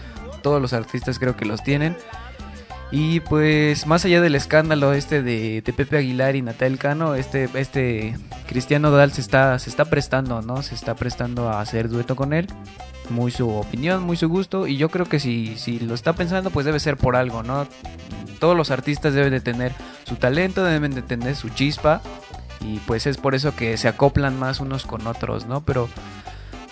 [0.42, 1.96] todos los artistas creo que los tienen.
[2.90, 7.48] Y pues más allá del escándalo este de, de Pepe Aguilar y Natal Cano, este,
[7.54, 8.16] este
[8.46, 10.62] Cristiano Dal se está, se está prestando, ¿no?
[10.62, 12.46] Se está prestando a hacer dueto con él.
[13.10, 14.66] Muy su opinión, muy su gusto.
[14.66, 17.66] Y yo creo que si, si lo está pensando, pues debe ser por algo, ¿no?
[18.40, 19.72] Todos los artistas deben de tener
[20.04, 22.00] su talento, deben de tener su chispa.
[22.60, 25.60] Y pues es por eso que se acoplan más unos con otros, ¿no?
[25.60, 25.88] Pero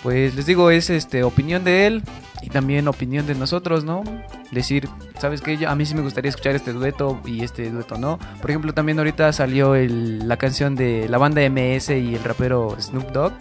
[0.03, 2.03] pues les digo, es este opinión de él
[2.41, 4.03] y también opinión de nosotros, ¿no?
[4.51, 4.87] Decir,
[5.19, 5.57] ¿sabes qué?
[5.57, 8.19] Yo- a mí sí me gustaría escuchar este dueto y este dueto no.
[8.41, 12.75] Por ejemplo, también ahorita salió el- la canción de la banda MS y el rapero
[12.79, 13.33] Snoop Dogg.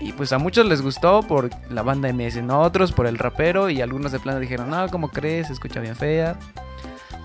[0.00, 3.18] Y pues a muchos les gustó por la banda MS, no a otros por el
[3.18, 5.48] rapero y algunos de plano dijeron, no, ¿cómo crees?
[5.48, 6.38] Se escucha bien fea.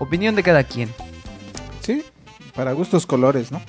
[0.00, 0.90] Opinión de cada quien.
[1.80, 2.04] Sí,
[2.54, 3.60] para gustos colores, ¿no?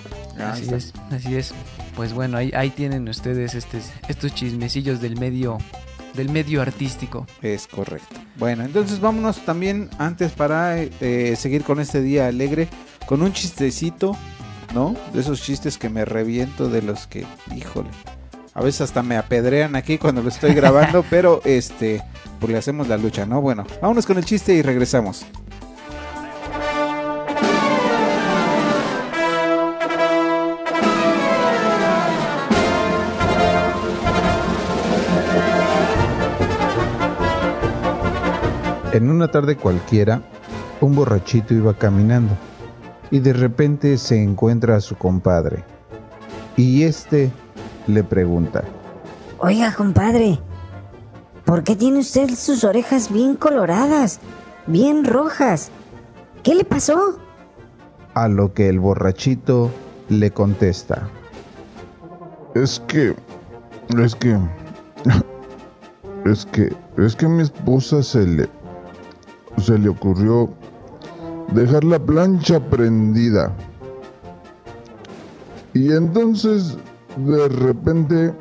[0.44, 0.76] Así está.
[0.78, 1.54] es, así es.
[1.96, 5.58] Pues bueno, ahí, ahí tienen ustedes este, estos chismecillos del medio,
[6.14, 7.26] del medio artístico.
[7.42, 8.16] Es correcto.
[8.38, 12.68] Bueno, entonces vámonos también antes para eh, seguir con este día alegre,
[13.06, 14.18] con un chistecito,
[14.74, 14.96] ¿no?
[15.14, 17.26] De esos chistes que me reviento, de los que,
[17.56, 17.90] híjole,
[18.54, 22.02] a veces hasta me apedrean aquí cuando lo estoy grabando, pero este,
[22.40, 23.42] pues le hacemos la lucha, ¿no?
[23.42, 25.26] Bueno, vámonos con el chiste y regresamos.
[38.96, 40.22] En una tarde cualquiera,
[40.82, 42.34] un borrachito iba caminando
[43.12, 45.64] y de repente se encuentra a su compadre.
[46.58, 47.32] Y este
[47.88, 48.64] le pregunta,
[49.40, 50.40] Oiga, compadre,
[51.44, 54.20] ¿por qué tiene usted sus orejas bien coloradas,
[54.66, 55.72] bien rojas?
[56.44, 57.20] ¿Qué le pasó?
[58.16, 59.70] a lo que el borrachito
[60.10, 61.08] le contesta.
[62.56, 63.14] Es que.
[63.98, 64.40] Es que.
[66.26, 66.74] Es que.
[66.98, 68.50] Es que a mi esposa se le.
[69.58, 70.50] Se le ocurrió
[71.54, 73.56] dejar la plancha prendida.
[75.74, 76.78] Y entonces,
[77.18, 78.34] de repente.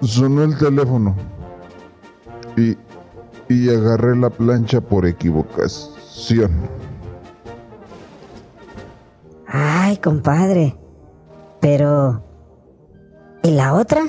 [0.00, 1.14] Sonó el teléfono.
[2.56, 2.76] Y.
[3.50, 6.50] Y agarré la plancha por equivocación.
[9.46, 10.76] Ay, compadre.
[11.60, 12.22] Pero...
[13.42, 14.02] ¿Y la otra?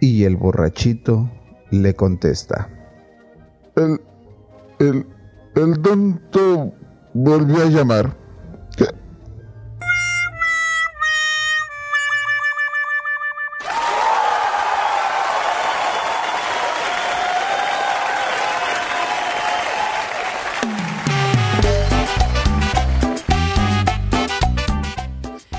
[0.00, 1.30] Y el borrachito
[1.70, 2.68] le contesta.
[3.78, 4.00] El,
[4.80, 5.06] el,
[5.54, 6.74] el tonto
[7.14, 8.16] volvió a llamar.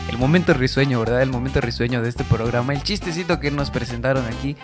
[0.09, 1.21] El momento risueño, ¿verdad?
[1.21, 2.73] El momento risueño de este programa.
[2.73, 4.57] El chistecito que nos presentaron aquí.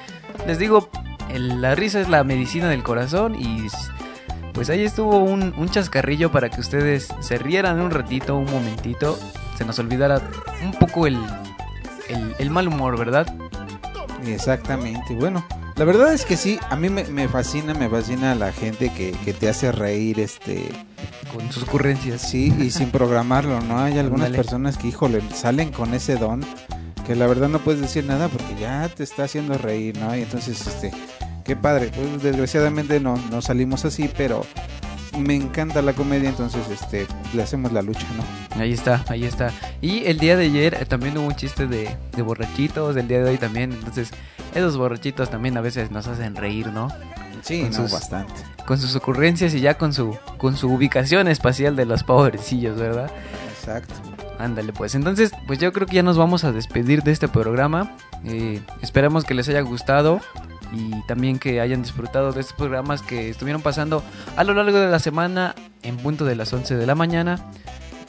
[0.45, 0.89] Les digo,
[1.35, 3.67] el- la risa es la medicina del corazón y
[4.53, 9.19] pues ahí estuvo un, un chascarrillo para que ustedes se rieran un ratito, un momentito.
[9.57, 10.21] Se nos olvidara
[10.63, 11.17] un poco el,
[12.09, 13.27] el, el mal humor, ¿verdad?
[14.25, 15.13] Exactamente.
[15.15, 18.89] Bueno, la verdad es que sí, a mí me, me fascina, me fascina la gente
[18.93, 20.69] que, que te hace reír, este...
[21.33, 22.21] Con sus ocurrencias.
[22.21, 23.79] Sí, y sin programarlo, ¿no?
[23.79, 26.45] Hay algunas personas que, híjole, salen con ese don
[27.05, 30.15] que la verdad no puedes decir nada porque ya te está haciendo reír, ¿no?
[30.15, 30.91] Y entonces, este,
[31.45, 31.91] qué padre.
[31.95, 34.45] Pues, desgraciadamente no, no salimos así, pero
[35.17, 38.59] me encanta la comedia, entonces, este, le hacemos la lucha, ¿no?
[38.61, 39.51] Ahí está, ahí está.
[39.81, 43.23] Y el día de ayer eh, también hubo un chiste de, de borrachitos, el día
[43.23, 43.71] de hoy también.
[43.71, 44.09] Entonces,
[44.53, 46.89] esos borrachitos también a veces nos hacen reír, ¿no?
[47.43, 48.33] Sí, Con no, sus- bastante.
[48.65, 53.11] Con sus ocurrencias y ya con su, con su ubicación espacial de los pobrecillos, ¿verdad?
[53.57, 53.93] Exacto.
[54.39, 54.95] Ándale, pues.
[54.95, 57.95] Entonces, pues yo creo que ya nos vamos a despedir de este programa.
[58.25, 60.19] Eh, esperamos que les haya gustado
[60.73, 64.03] y también que hayan disfrutado de estos programas que estuvieron pasando
[64.35, 67.39] a lo largo de la semana en punto de las 11 de la mañana.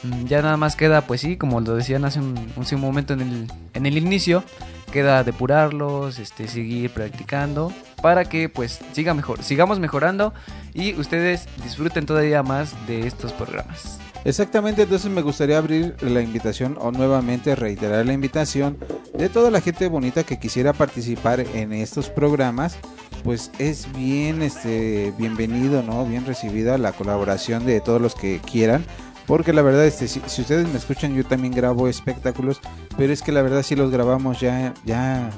[0.02, 3.20] Mm, Ya nada más queda, pues sí, como lo decían hace un, un momento en
[3.20, 4.44] el, en el inicio,
[4.92, 10.32] queda depurarlos, este, seguir practicando para que pues siga mejor, sigamos mejorando
[10.74, 13.98] y ustedes disfruten todavía más de estos programas.
[14.26, 18.76] Exactamente, entonces me gustaría abrir la invitación o nuevamente reiterar la invitación
[19.16, 22.76] de toda la gente bonita que quisiera participar en estos programas,
[23.22, 26.04] pues es bien este bienvenido, ¿no?
[26.04, 28.84] Bien recibida la colaboración de todos los que quieran.
[29.28, 32.60] Porque la verdad, este, si, si ustedes me escuchan, yo también grabo espectáculos,
[32.96, 35.30] pero es que la verdad sí los grabamos ya, ya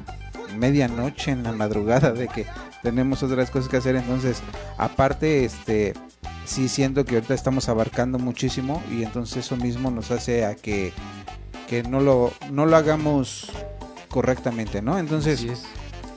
[0.57, 2.47] medianoche en la madrugada de que
[2.83, 3.97] tenemos otras cosas que hacer.
[3.97, 4.41] Entonces,
[4.79, 5.93] aparte, este,
[6.45, 10.93] sí siento que ahorita estamos abarcando muchísimo y entonces eso mismo nos hace a que,
[11.69, 13.51] que no lo, no lo hagamos
[14.09, 14.99] correctamente, ¿no?
[14.99, 15.47] Entonces,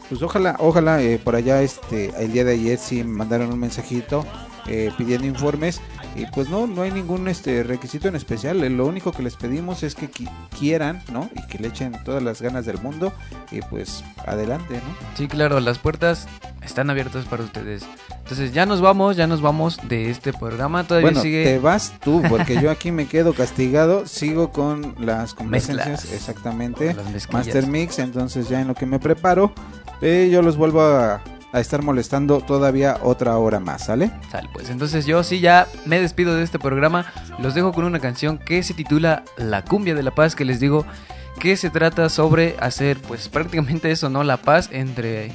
[0.10, 3.60] pues ojalá, ojalá eh, por allá este el día de ayer sí me mandaron un
[3.60, 4.26] mensajito
[4.68, 5.82] eh, pidiendo informes
[6.16, 8.64] y pues no no hay ningún este requisito en especial.
[8.64, 11.30] Eh, Lo único que les pedimos es que qui- quieran, ¿no?
[11.36, 13.14] Y que le echen todas las ganas del mundo
[13.52, 14.96] y pues adelante, ¿no?
[15.18, 16.28] Sí, claro, las puertas
[16.62, 17.84] están abiertas para ustedes.
[18.20, 20.84] Entonces ya nos vamos, ya nos vamos de este programa.
[20.86, 21.44] Todavía Bueno, sigue.
[21.44, 24.06] te vas tú porque yo aquí me quedo castigado.
[24.06, 26.14] Sigo con las complacencias, Mezclas.
[26.14, 26.94] exactamente.
[26.94, 27.32] Las.
[27.32, 29.54] Master Mix, entonces ya en lo que me preparo,
[30.02, 31.22] eh, yo los vuelvo a,
[31.54, 34.12] a estar molestando todavía otra hora más, ¿sale?
[34.32, 37.06] Sale, pues entonces yo sí ya me despido de este programa.
[37.40, 40.60] Los dejo con una canción que se titula La cumbia de la paz, que les
[40.60, 40.86] digo
[41.40, 44.24] que se trata sobre hacer pues prácticamente eso, ¿no?
[44.24, 45.32] La paz entre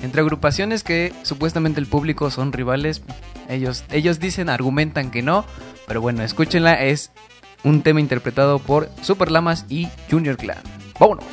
[0.00, 3.02] entre agrupaciones que supuestamente el público son rivales.
[3.48, 5.44] Ellos ellos dicen, argumentan que no,
[5.86, 7.10] pero bueno, escúchenla, es
[7.64, 10.58] un tema interpretado por Super Lamas y Junior Clan.
[10.98, 11.24] Vámonos.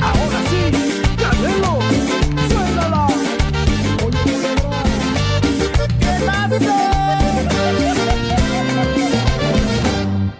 [0.00, 0.60] ahora sí,
[1.16, 1.72] Canelo,
[2.48, 3.02] suéltala.
[4.04, 4.24] Oye,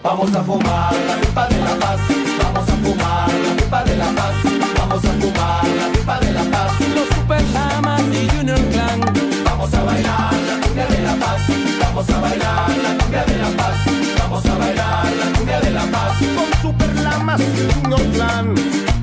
[0.02, 2.00] Vamos a fumar la pipa de la paz.
[2.42, 4.34] Vamos a fumar la pipa de la paz.
[4.78, 6.72] Vamos a fumar la pipa de la paz.
[6.94, 9.00] Los super lamas y Junior Clan.
[9.44, 11.65] Vamos a bailar la cumbia de la paz.
[11.96, 13.78] Vamos a bailar la cumbia de la paz.
[14.18, 16.18] Vamos a bailar la cumbia de la paz.
[16.36, 18.54] Con superlamas y un plan.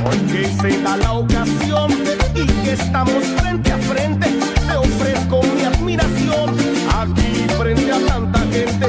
[0.03, 1.91] Porque se da la ocasión
[2.35, 4.29] y que estamos frente a frente.
[4.67, 6.55] Te ofrezco mi admiración
[6.95, 8.85] aquí frente a tanta gente.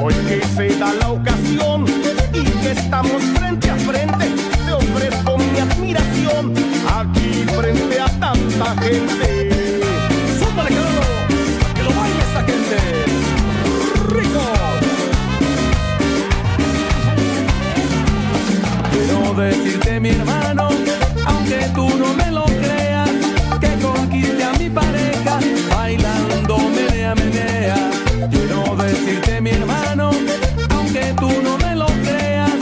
[0.00, 1.86] Hoy que se da la ocasión
[2.32, 4.26] y que estamos frente a frente.
[4.64, 6.54] Te ofrezco mi admiración
[6.86, 9.50] aquí frente a tanta gente.
[10.38, 10.70] ¡Súbale,
[11.74, 13.09] que lo baile esa gente!
[18.92, 20.68] Quiero decirte, mi hermano,
[21.26, 23.10] aunque tú no me lo creas,
[23.60, 25.38] que conquiste a mi pareja
[25.74, 27.90] bailando menea, menea.
[28.30, 30.10] Quiero decirte, mi hermano,
[30.74, 32.52] aunque tú no me lo creas,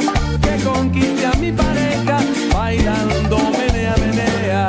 [0.42, 2.18] que conquiste a mi pareja
[2.54, 4.66] bailando menea, menea.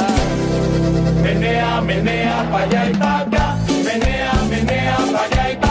[1.23, 3.57] Menea, menea, pa' allá y pa' acá.
[3.83, 5.68] Menea, menea, pa' allá y pa'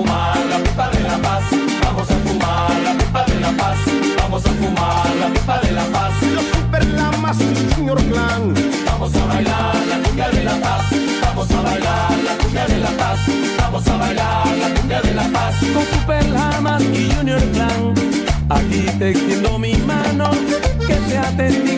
[0.00, 1.44] fumar la pipa de la paz.
[1.84, 3.78] Vamos a fumar la pipa de la paz.
[4.16, 6.12] Vamos a fumar la pipa de la paz.
[6.34, 8.54] Los super lamas y Junior Clan.
[8.86, 10.84] Vamos a bailar la cumbia de la paz.
[11.22, 13.18] Vamos a bailar la cumbia de la paz.
[13.58, 15.54] Vamos a bailar la cumbia de la paz.
[15.74, 17.94] con Super Lamas y Junior Clan.
[18.48, 20.30] Aquí te extiendo mi mano,
[20.86, 21.69] que sea testigo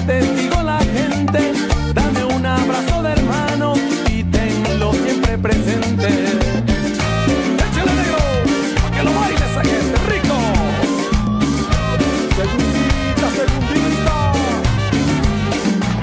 [0.00, 1.52] sea testigo la gente.
[1.94, 3.74] Dame un abrazo de hermano
[4.10, 6.08] y tenlo siempre presente.
[7.68, 8.18] ¡Échale negro!
[8.82, 9.96] ¡Pa' que lo baile esa gente!
[10.10, 10.36] ¡Rico!
[12.36, 14.32] Segundita, segundita.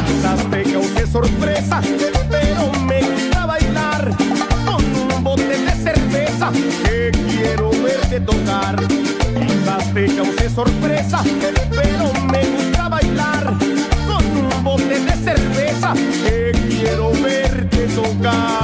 [0.08, 1.82] Quizás te causé sorpresa,
[2.30, 4.12] pero me gusta bailar
[4.66, 4.84] con
[5.14, 6.52] un bote de cerveza
[6.84, 8.76] que quiero verte tocar.
[8.78, 11.67] Quizás te causé sorpresa, pero
[18.28, 18.57] verte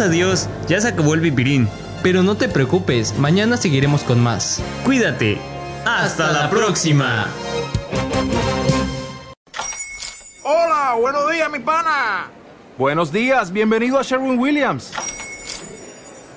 [0.00, 1.68] Adiós, adiós, ya se acabó el pipirín.
[2.02, 4.62] Pero no te preocupes, mañana seguiremos con más.
[4.82, 5.38] Cuídate.
[5.84, 7.26] Hasta la próxima.
[10.42, 12.30] Hola, buenos días, mi pana.
[12.78, 14.92] Buenos días, bienvenido a Sherwin Williams.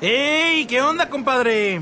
[0.01, 0.66] ¡Ey!
[0.66, 1.82] ¿Qué onda, compadre?